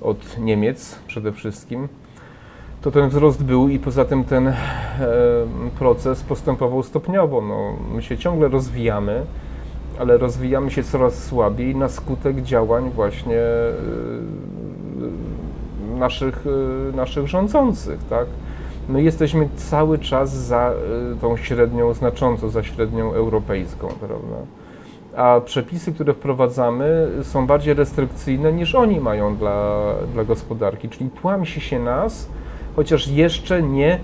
[0.00, 1.88] od Niemiec przede wszystkim
[2.82, 4.54] to ten wzrost był i poza tym ten e,
[5.78, 7.40] proces postępował stopniowo.
[7.40, 9.22] No, my się ciągle rozwijamy,
[9.98, 13.72] ale rozwijamy się coraz słabiej na skutek działań właśnie e,
[15.98, 16.44] naszych,
[16.92, 18.26] e, naszych rządzących, tak?
[18.88, 24.36] My jesteśmy cały czas za e, tą średnią, znacząco za średnią europejską, prawda?
[25.16, 29.82] A przepisy, które wprowadzamy, są bardziej restrykcyjne niż oni mają dla,
[30.14, 32.28] dla gospodarki, czyli tłamsi się nas,
[32.76, 33.98] chociaż jeszcze nie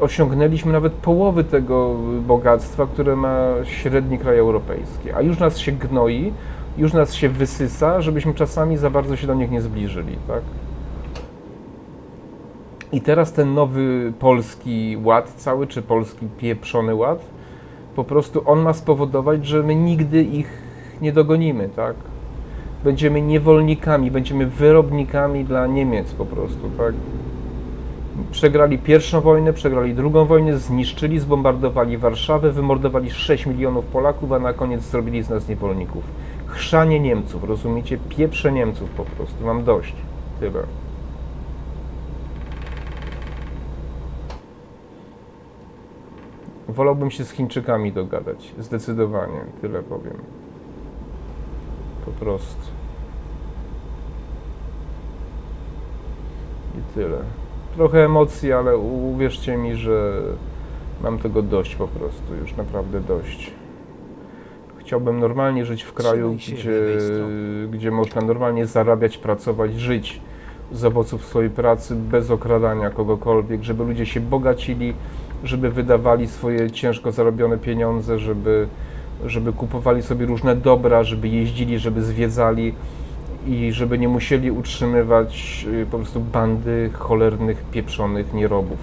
[0.00, 1.94] osiągnęliśmy nawet połowy tego
[2.26, 6.32] bogactwa, które ma średni kraj europejski, a już nas się gnoi,
[6.78, 10.42] już nas się wysysa, żebyśmy czasami za bardzo się do nich nie zbliżyli, tak?
[12.92, 17.24] I teraz ten nowy polski ład cały, czy polski pieprzony ład,
[17.96, 20.62] po prostu on ma spowodować, że my nigdy ich
[21.00, 21.94] nie dogonimy, tak?
[22.84, 26.94] Będziemy niewolnikami, będziemy wyrobnikami dla Niemiec po prostu, tak?
[28.30, 34.52] Przegrali pierwszą wojnę, przegrali drugą wojnę, zniszczyli, zbombardowali Warszawę, wymordowali 6 milionów Polaków, a na
[34.52, 36.04] koniec zrobili z nas niewolników.
[36.46, 37.98] Chrzanie Niemców, rozumiecie?
[38.08, 39.46] Pieprze Niemców po prostu.
[39.46, 39.94] Mam dość.
[40.40, 40.81] Tyle.
[46.68, 48.54] Wolałbym się z Chińczykami dogadać.
[48.58, 49.40] Zdecydowanie.
[49.60, 50.16] Tyle powiem.
[52.04, 52.62] Po prostu.
[56.78, 57.18] I tyle.
[57.76, 60.22] Trochę emocji, ale uwierzcie mi, że
[61.02, 62.34] mam tego dość po prostu.
[62.40, 63.52] Już naprawdę dość.
[64.78, 66.80] Chciałbym normalnie żyć w kraju, gdzie,
[67.70, 70.20] gdzie można normalnie zarabiać, pracować, żyć
[70.72, 74.94] z owoców swojej pracy bez okradania kogokolwiek, żeby ludzie się bogacili,
[75.44, 78.66] żeby wydawali swoje ciężko zarobione pieniądze, żeby,
[79.26, 82.74] żeby kupowali sobie różne dobra, żeby jeździli, żeby zwiedzali
[83.46, 88.78] i żeby nie musieli utrzymywać y, po prostu bandy cholernych, pieprzonych nierobów,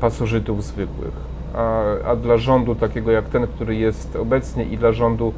[0.00, 1.14] pasożytów zwykłych.
[1.54, 5.32] A, a dla rządu takiego jak ten, który jest obecnie i dla rządu,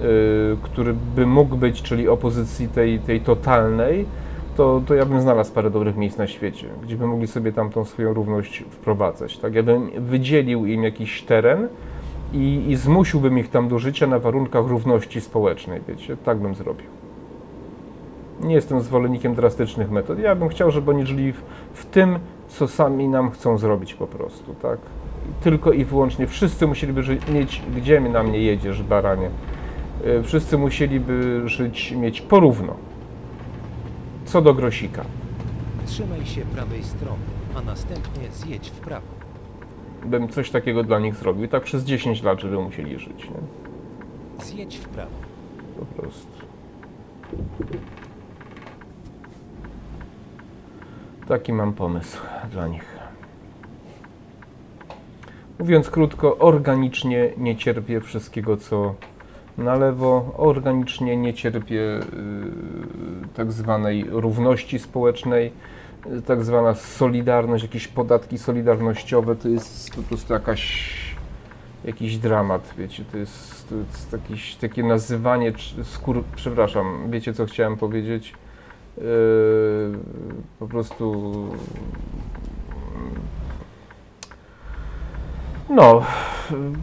[0.00, 4.06] y, który by mógł być, czyli opozycji tej, tej totalnej,
[4.56, 7.70] to, to ja bym znalazł parę dobrych miejsc na świecie, gdzie by mogli sobie tam
[7.70, 9.38] tą swoją równość wprowadzać.
[9.38, 9.54] Tak?
[9.54, 11.68] Ja bym wydzielił im jakiś teren
[12.32, 16.86] i, i zmusiłbym ich tam do życia na warunkach równości społecznej, wiecie, tak bym zrobił.
[18.40, 20.18] Nie jestem zwolennikiem drastycznych metod.
[20.18, 21.42] Ja bym chciał, żeby oni żyli w,
[21.72, 22.18] w tym,
[22.48, 24.78] co sami nam chcą zrobić po prostu, tak?
[25.42, 26.26] Tylko i wyłącznie.
[26.26, 29.30] Wszyscy musieliby żyć, mieć, gdzie na mnie jedziesz, baranie?
[30.06, 32.74] Y, Wszyscy musieliby żyć, mieć porówno.
[34.32, 35.04] Co do grosika.
[35.86, 37.22] Trzymaj się prawej strony,
[37.54, 39.06] a następnie zjedź w prawo.
[40.04, 41.48] Bym coś takiego dla nich zrobił.
[41.48, 44.44] Tak przez 10 lat, żeby musieli żyć, nie?
[44.44, 45.10] Zjedź w prawo.
[45.78, 46.26] Po prostu.
[51.28, 52.98] Taki mam pomysł dla nich.
[55.58, 58.94] Mówiąc krótko, organicznie nie cierpię wszystkiego, co
[59.58, 60.34] na lewo.
[60.36, 62.02] Organicznie nie cierpię y,
[63.34, 65.52] tak zwanej równości społecznej.
[66.26, 70.92] Tak zwana solidarność, jakieś podatki solidarnościowe to jest po prostu jakaś
[71.84, 75.52] jakiś dramat, wiecie, to jest, to jest jakieś takie nazywanie,
[75.82, 78.34] skór, przepraszam, wiecie co chciałem powiedzieć?
[78.96, 79.04] Yy,
[80.58, 81.32] po prostu
[85.70, 86.02] no,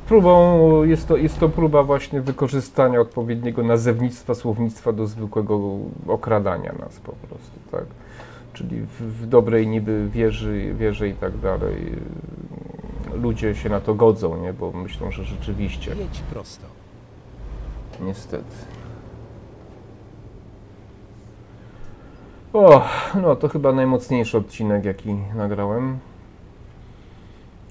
[0.07, 5.60] próbą jest to, jest to próba właśnie wykorzystania odpowiedniego nazewnictwa, słownictwa do zwykłego
[6.07, 7.85] okradania nas po prostu, tak?
[8.53, 11.95] Czyli w, w dobrej niby wierzy, wierzy i tak dalej.
[13.14, 14.53] Ludzie się na to godzą, nie?
[14.53, 15.95] Bo myślą, że rzeczywiście.
[15.95, 16.65] Jedź prosto.
[18.01, 18.56] Niestety.
[22.53, 22.81] O,
[23.22, 25.99] no to chyba najmocniejszy odcinek, jaki nagrałem.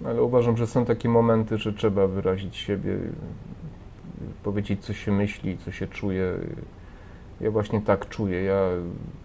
[0.07, 2.99] Ale uważam, że są takie momenty, że trzeba wyrazić siebie,
[4.43, 6.33] powiedzieć, co się myśli, co się czuje.
[7.41, 8.43] Ja właśnie tak czuję.
[8.43, 8.61] Ja,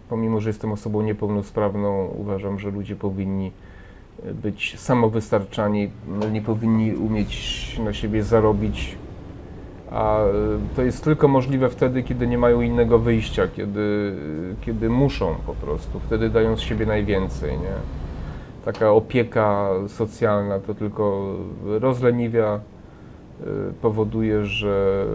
[0.09, 3.51] pomimo, że jestem osobą niepełnosprawną, uważam, że ludzie powinni
[4.33, 5.91] być samowystarczani,
[6.31, 8.97] nie powinni umieć na siebie zarobić
[9.93, 10.31] a e,
[10.75, 14.15] to jest tylko możliwe wtedy, kiedy nie mają innego wyjścia, kiedy,
[14.61, 18.02] kiedy muszą po prostu, wtedy dają z siebie najwięcej, nie?
[18.65, 22.59] Taka opieka socjalna to tylko rozleniwia,
[23.41, 23.45] e,
[23.81, 25.05] powoduje, że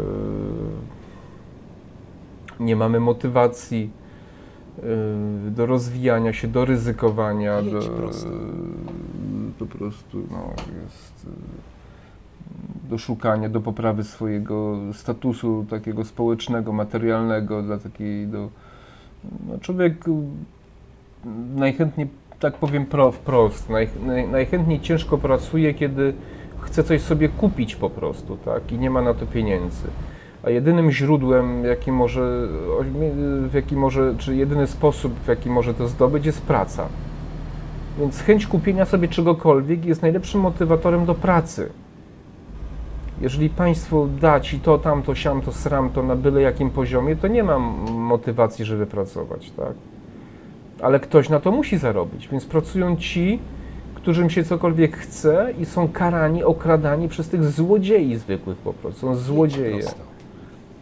[2.61, 3.91] nie mamy motywacji
[4.79, 8.31] e, do rozwijania się, do ryzykowania, do, prosto.
[9.59, 10.53] po prostu no,
[10.83, 11.27] jest
[12.89, 18.49] do szukania, do poprawy swojego statusu takiego społecznego, materialnego, dla takiej do...
[19.49, 20.05] No, człowiek
[21.57, 22.09] najchętniej,
[22.41, 26.15] tak powiem pro, wprost, naj, naj, najchętniej ciężko pracuje, kiedy
[26.61, 29.87] chce coś sobie kupić po prostu, tak, i nie ma na to pieniędzy.
[30.43, 32.49] A jedynym źródłem, jaki może,
[33.49, 36.89] w jaki może, czy jedyny sposób, w jaki może to zdobyć, jest praca.
[37.99, 41.69] Więc chęć kupienia sobie czegokolwiek jest najlepszym motywatorem do pracy.
[43.21, 47.63] Jeżeli państwo da ci to, tamto, siamto, sramto na byle jakim poziomie, to nie mam
[47.91, 49.73] motywacji, żeby pracować, tak?
[50.83, 53.39] Ale ktoś na to musi zarobić, więc pracują ci,
[53.95, 59.01] którym się cokolwiek chce i są karani, okradani przez tych złodziei zwykłych po prostu.
[59.01, 59.83] Są złodzieje.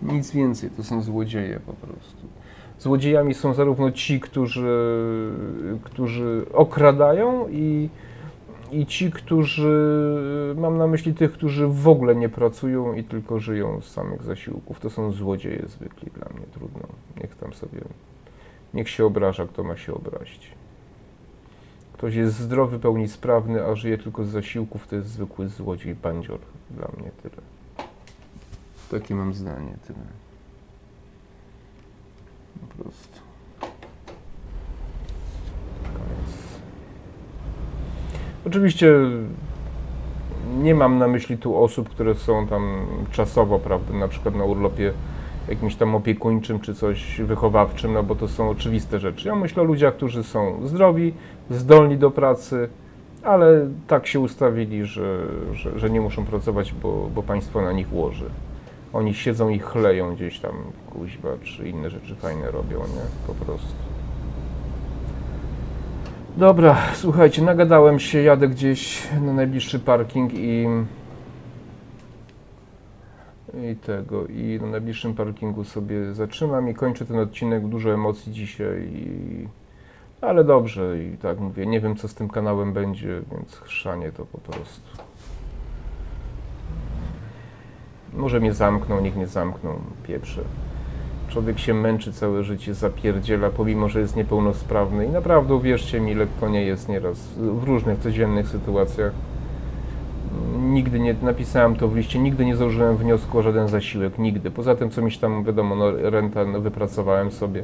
[0.03, 2.27] Nic więcej, to są złodzieje po prostu.
[2.79, 4.79] Złodziejami są zarówno ci, którzy,
[5.83, 7.89] którzy okradają i,
[8.73, 13.81] i ci, którzy, mam na myśli tych, którzy w ogóle nie pracują i tylko żyją
[13.81, 14.81] z samych zasiłków.
[14.81, 16.87] To są złodzieje zwykli dla mnie, trudno.
[17.21, 17.81] Niech tam sobie,
[18.77, 20.51] niech się obraża, kto ma się obrazić.
[21.93, 26.39] Ktoś jest zdrowy, pełni sprawny, a żyje tylko z zasiłków, to jest zwykły złodziej, bandzior.
[26.71, 27.43] Dla mnie tyle.
[28.91, 29.99] Takie mam zdanie, tyle.
[32.61, 33.21] Po prostu.
[35.83, 36.37] Koniec.
[38.47, 38.93] Oczywiście
[40.59, 44.93] nie mam na myśli tu osób, które są tam czasowo, prawda, na przykład na urlopie
[45.49, 49.29] jakimś tam opiekuńczym czy coś wychowawczym, no bo to są oczywiste rzeczy.
[49.29, 51.15] Ja myślę o ludziach, którzy są zdrowi,
[51.51, 52.69] zdolni do pracy,
[53.23, 55.19] ale tak się ustawili, że,
[55.53, 58.31] że, że nie muszą pracować, bo, bo państwo na nich łoży.
[58.93, 60.53] Oni siedzą i chleją gdzieś tam
[60.93, 63.27] kuźba, czy inne rzeczy fajne robią, nie?
[63.27, 63.75] Po prostu.
[66.37, 70.67] Dobra, słuchajcie, nagadałem się, jadę gdzieś na najbliższy parking i
[73.55, 78.89] i tego, i na najbliższym parkingu sobie zatrzymam i kończę ten odcinek, dużo emocji dzisiaj,
[78.93, 79.49] i,
[80.21, 84.27] ale dobrze i tak mówię, nie wiem co z tym kanałem będzie, więc chrzanie to
[84.27, 84.91] po prostu.
[88.13, 90.43] Może mnie zamkną, niech mnie zamkną, pieprze.
[91.29, 96.49] Człowiek się męczy całe życie, zapierdziela, pomimo, że jest niepełnosprawny i naprawdę, uwierzcie mi, lekko
[96.49, 99.13] nie jest nieraz w różnych codziennych sytuacjach.
[100.59, 104.51] Nigdy nie, napisałem to w liście, nigdy nie założyłem wniosku o żaden zasiłek, nigdy.
[104.51, 107.63] Poza tym, co miś tam, wiadomo, no, renta no, wypracowałem sobie.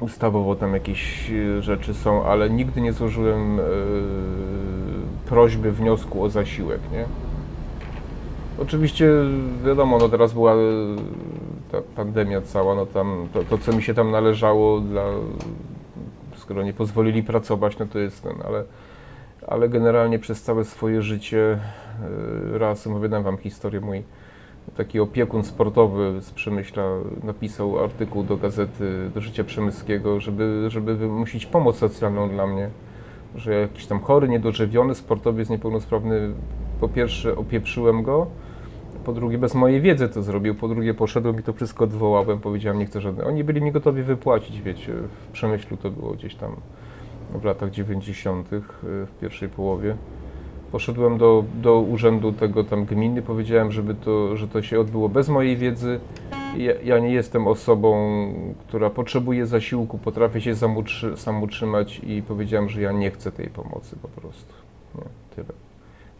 [0.00, 3.62] Ustawowo tam jakieś e, rzeczy są, ale nigdy nie złożyłem e,
[5.26, 7.04] prośby, wniosku o zasiłek, nie?
[8.58, 9.10] Oczywiście,
[9.64, 10.56] wiadomo, no teraz była e,
[11.72, 15.04] ta pandemia cała, no tam, to, to co mi się tam należało dla,
[16.36, 18.64] skoro nie pozwolili pracować, no to jest ten, ale,
[19.46, 21.58] ale generalnie przez całe swoje życie,
[22.54, 24.02] e, raz opowiadam wam historię, mój
[24.76, 26.84] taki opiekun sportowy z Przemyśla
[27.24, 32.70] napisał artykuł do gazety, do Życia Przemyskiego, żeby, żeby wymusić pomoc socjalną dla mnie,
[33.34, 36.32] że jakiś tam chory, niedożywiony sportowiec niepełnosprawny,
[36.80, 38.26] po pierwsze opieprzyłem go,
[39.04, 42.78] po drugie bez mojej wiedzy to zrobił, po drugie poszedłem i to wszystko odwołałem, powiedziałem
[42.78, 43.28] nie chcę żadnego.
[43.28, 44.92] Oni byli mi gotowi wypłacić, wiecie,
[45.28, 46.56] w Przemyślu to było gdzieś tam
[47.34, 48.48] w latach 90.
[48.82, 49.96] w pierwszej połowie.
[50.72, 55.28] Poszedłem do, do urzędu tego tam gminy, powiedziałem, żeby to, że to się odbyło bez
[55.28, 56.00] mojej wiedzy
[56.56, 57.94] Ja, ja nie jestem osobą,
[58.68, 60.54] która potrzebuje zasiłku, potrafię się
[61.16, 64.52] sam utrzymać i powiedziałem, że ja nie chcę tej pomocy po prostu.
[64.94, 65.04] Nie,
[65.36, 65.52] tyle.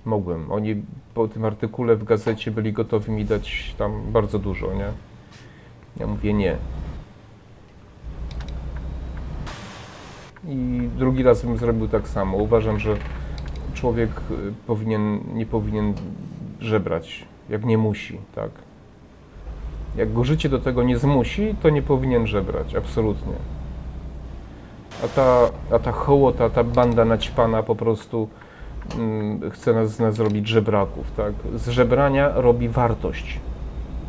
[0.05, 0.53] Mogłem.
[0.53, 0.83] Oni
[1.15, 4.89] po tym artykule w gazecie byli gotowi mi dać tam bardzo dużo, nie?
[6.01, 6.57] Ja mówię nie.
[10.49, 12.37] I drugi raz bym zrobił tak samo.
[12.37, 12.97] Uważam, że
[13.75, 15.95] człowiek y, powinien, nie powinien
[16.61, 18.51] żebrać, jak nie musi, tak?
[19.97, 23.35] Jak go życie do tego nie zmusi, to nie powinien żebrać, absolutnie.
[25.05, 28.29] A ta, a ta hołota, ta banda naćpana po prostu
[28.99, 31.33] mm, chce nas z nas zrobić żebraków, tak?
[31.55, 33.41] Z żebrania robi wartość.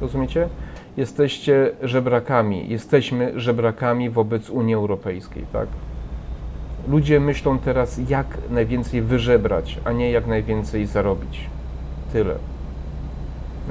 [0.01, 0.49] Rozumiecie?
[0.97, 5.67] Jesteście żebrakami, jesteśmy żebrakami wobec Unii Europejskiej, tak?
[6.87, 11.49] Ludzie myślą teraz, jak najwięcej wyżebrać, a nie jak najwięcej zarobić.
[12.13, 12.35] Tyle.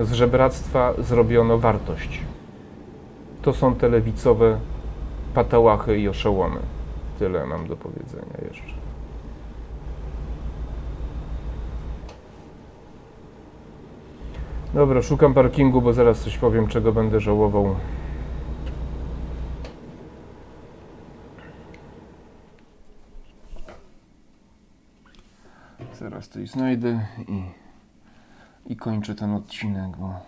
[0.00, 2.20] Z żebractwa zrobiono wartość.
[3.42, 4.58] To są te lewicowe
[5.34, 6.60] patałachy i oszołomy.
[7.18, 8.72] Tyle mam do powiedzenia jeszcze.
[14.74, 17.74] Dobra, szukam parkingu, bo zaraz coś powiem, czego będę żałował.
[26.02, 27.42] Zaraz coś znajdę i,
[28.72, 30.20] i kończę ten odcinek, bo,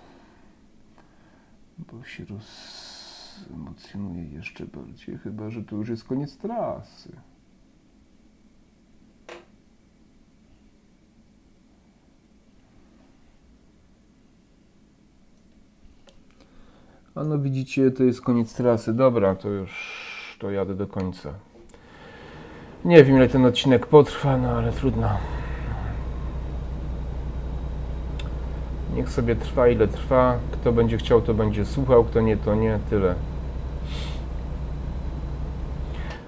[1.79, 7.13] bo się rozemocjonuję jeszcze bardziej, chyba że to już jest koniec trasy.
[17.15, 18.95] A no widzicie, to jest koniec trasy.
[18.95, 21.35] Dobra, to już to jadę do końca.
[22.85, 25.19] Nie wiem ile ten odcinek potrwa, no ale trudno.
[28.95, 30.39] Niech sobie trwa ile trwa.
[30.53, 32.79] Kto będzie chciał, to będzie słuchał, kto nie, to nie.
[32.91, 33.15] Tyle.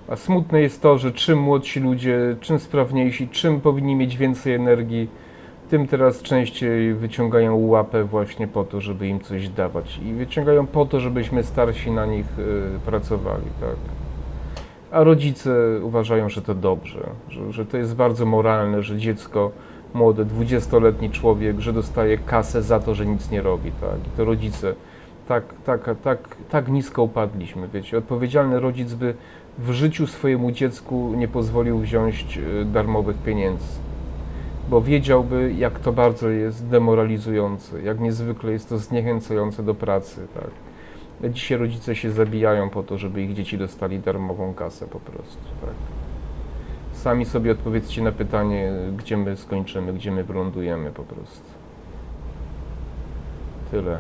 [0.09, 5.09] A smutne jest to, że czym młodsi ludzie, czym sprawniejsi, czym powinni mieć więcej energii,
[5.71, 9.99] tym teraz częściej wyciągają łapę właśnie po to, żeby im coś dawać.
[9.99, 13.77] I wyciągają po to, żebyśmy starsi na nich y, pracowali, tak.
[14.91, 19.51] A rodzice uważają, że to dobrze, że, że to jest bardzo moralne, że dziecko
[19.97, 23.99] młody, dwudziestoletni człowiek, że dostaje kasę za to, że nic nie robi, tak?
[24.07, 24.75] I to rodzice,
[25.29, 27.99] tak, tak, tak, tak nisko upadliśmy, wiecie.
[27.99, 29.15] Odpowiedzialny rodzic by
[29.59, 33.65] w życiu swojemu dziecku nie pozwolił wziąć y, darmowych pieniędzy,
[34.71, 40.51] bo wiedziałby, jak to bardzo jest demoralizujące, jak niezwykle jest to zniechęcające do pracy, tak.
[41.33, 45.96] Dzisiaj rodzice się zabijają po to, żeby ich dzieci dostali darmową kasę po prostu, tak.
[47.07, 51.51] Sami sobie odpowiedzcie na pytanie, gdzie my skończymy, gdzie my wylądujemy po prostu.
[53.71, 53.99] Tyle.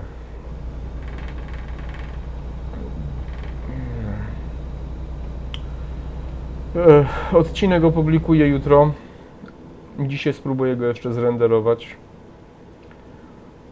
[6.76, 8.92] Ech, Odcinek opublikuję jutro.
[9.98, 11.96] Dzisiaj spróbuję go jeszcze zrenderować.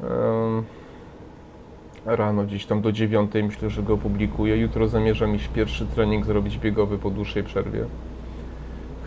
[0.02, 0.64] Em,
[2.06, 4.56] Rano gdzieś tam do dziewiątej myślę, że go opublikuję.
[4.56, 7.84] Jutro zamierzam iść pierwszy trening zrobić biegowy po dłuższej przerwie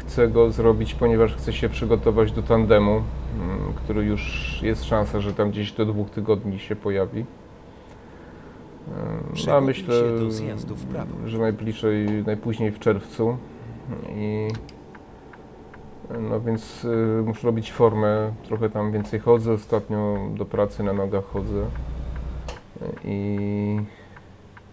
[0.08, 2.92] chcę go zrobić, ponieważ chcę się przygotować do tandemu,
[3.40, 7.26] mm, który już jest szansa, że tam gdzieś do dwóch tygodni się pojawi.
[8.88, 11.16] A Przygotuj myślę, się do zjazdu w prawo.
[11.26, 13.38] że najbliżej, najpóźniej w czerwcu.
[14.10, 14.48] I
[16.30, 21.26] no więc y, muszę robić formę, trochę tam więcej chodzę, ostatnio do pracy na nogach
[21.26, 21.66] chodzę.
[23.06, 23.80] I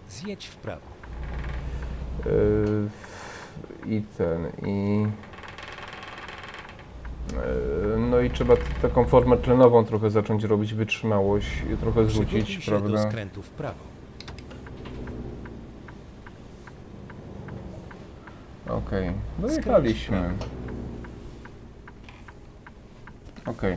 [0.08, 0.86] Zjedź w prawo.
[2.26, 2.88] Yy,
[3.86, 5.06] i ten i
[7.32, 12.72] yy, no i trzeba taką formę tlenową trochę zacząć robić, wytrzymałość i trochę zrzucić, się
[12.72, 13.10] do prawda?
[13.10, 13.94] skrętu w prawo.
[18.68, 20.30] Okej, w dojechaliśmy.
[23.46, 23.76] Okej,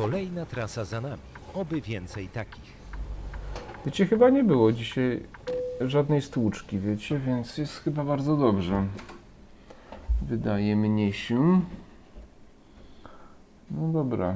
[0.00, 1.22] Kolejna trasa za nami.
[1.54, 2.72] Oby więcej takich.
[3.86, 5.22] wiecie, chyba nie było dzisiaj
[5.80, 8.86] żadnej stłuczki, wiecie, więc jest chyba bardzo dobrze.
[10.22, 11.60] Wydaje mnie się.
[13.70, 14.34] No dobra.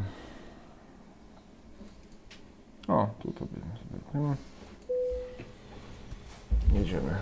[2.88, 4.36] O, tu to będzie.
[6.72, 7.14] Jedziemy.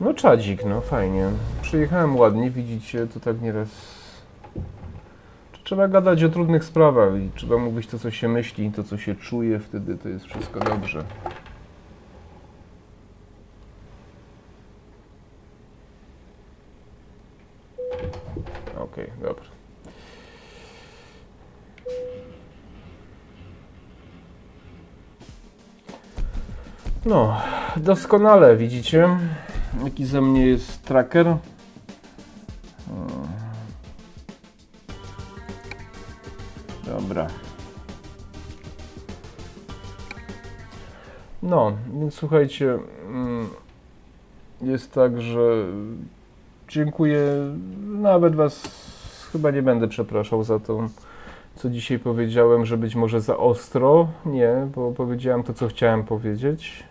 [0.00, 1.30] No czadzik, no fajnie.
[1.62, 3.93] Przyjechałem ładnie, widzicie, to tak nieraz...
[5.64, 9.14] Trzeba gadać o trudnych sprawach i trzeba mówić to, co się myśli, to, co się
[9.14, 11.04] czuje, wtedy to jest wszystko dobrze.
[18.78, 19.44] Okej, dobra.
[27.04, 27.40] No,
[27.76, 29.08] doskonale widzicie,
[29.84, 31.36] jaki ze mnie jest tracker.
[42.14, 42.78] Słuchajcie,
[43.08, 43.48] mm,
[44.62, 45.66] jest tak, że
[46.68, 47.20] dziękuję,
[47.84, 48.62] nawet Was
[49.32, 50.88] chyba nie będę przepraszał za to,
[51.56, 54.08] co dzisiaj powiedziałem, że być może za ostro.
[54.26, 56.84] Nie, bo powiedziałem to, co chciałem powiedzieć.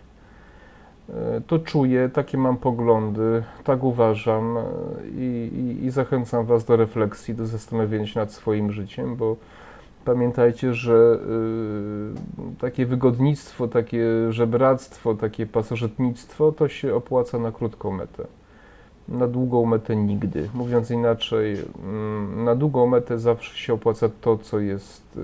[1.08, 4.62] E, To czuję, takie mam poglądy, tak uważam e,
[5.16, 9.36] i, i, i zachęcam Was do refleksji, do zastanowienia się nad swoim życiem, bo
[10.04, 11.18] pamiętajcie, że
[12.52, 18.24] y, takie wygodnictwo, takie żebractwo, takie pasożytnictwo to się opłaca na krótką metę.
[19.08, 20.48] Na długą metę nigdy.
[20.54, 25.20] Mówiąc inaczej, mm, na długą metę zawsze się opłaca to, co jest y,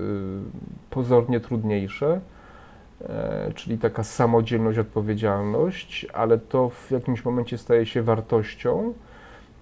[0.89, 2.21] pozornie trudniejsze,
[3.01, 8.93] e, czyli taka samodzielność, odpowiedzialność, ale to w jakimś momencie staje się wartością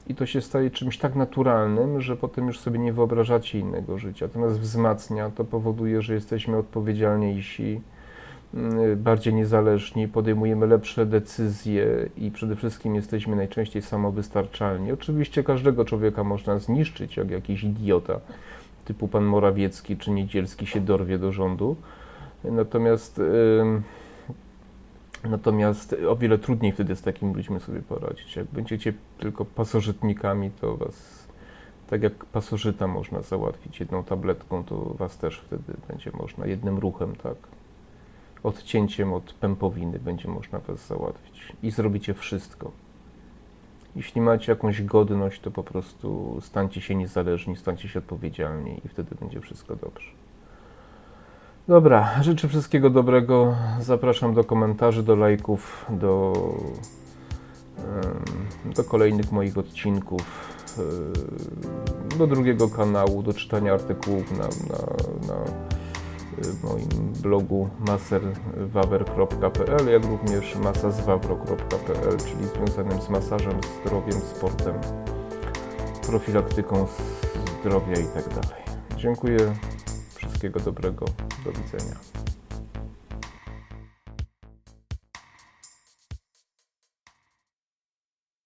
[0.10, 4.28] i to się staje czymś tak naturalnym, że potem już sobie nie wyobrażacie innego życia.
[4.28, 7.82] To nas wzmacnia, to powoduje, że jesteśmy odpowiedzialniejsi,
[8.54, 14.92] mm, bardziej niezależni, podejmujemy lepsze decyzje i przede wszystkim jesteśmy najczęściej samowystarczalni.
[14.92, 18.20] Oczywiście każdego człowieka można zniszczyć, jak jakiś idiota,
[18.86, 21.76] typu pan Morawiecki czy Niedzielski się dorwie do rządu.
[22.44, 23.84] Natomiast ym,
[25.24, 28.36] Natomiast o wiele trudniej wtedy z takimi ludźmi sobie poradzić.
[28.36, 31.28] Jak będziecie tylko pasożytnikami, to was,
[31.90, 37.16] tak jak pasożyta można załatwić jedną tabletką, to was też wtedy będzie można jednym ruchem,
[37.16, 37.36] tak.
[38.44, 41.54] Odcięciem od pępowiny będzie można was załatwić.
[41.64, 42.72] I zrobicie wszystko.
[43.96, 49.16] Jeśli macie jakąś godność, to po prostu stańcie się niezależni, stańcie się odpowiedzialni i wtedy
[49.16, 50.19] będzie wszystko dobrze.
[51.70, 53.56] Dobra, życzę wszystkiego dobrego.
[53.82, 56.34] Zapraszam do komentarzy, do lajków, do,
[58.76, 60.22] do kolejnych moich odcinków,
[62.18, 64.80] do drugiego kanału, do czytania artykułów na, na,
[65.28, 65.46] na e,
[66.64, 74.76] moim blogu maserwawer.pl, jak również masazwawro.pl, czyli związanym z masażem, zdrowiem, sportem,
[76.08, 76.88] profilaktyką
[77.62, 78.24] zdrowia i tak.
[78.98, 79.54] Dziękuję.
[80.40, 81.06] Wszystkiego dobrego.
[81.46, 81.96] Do widzenia.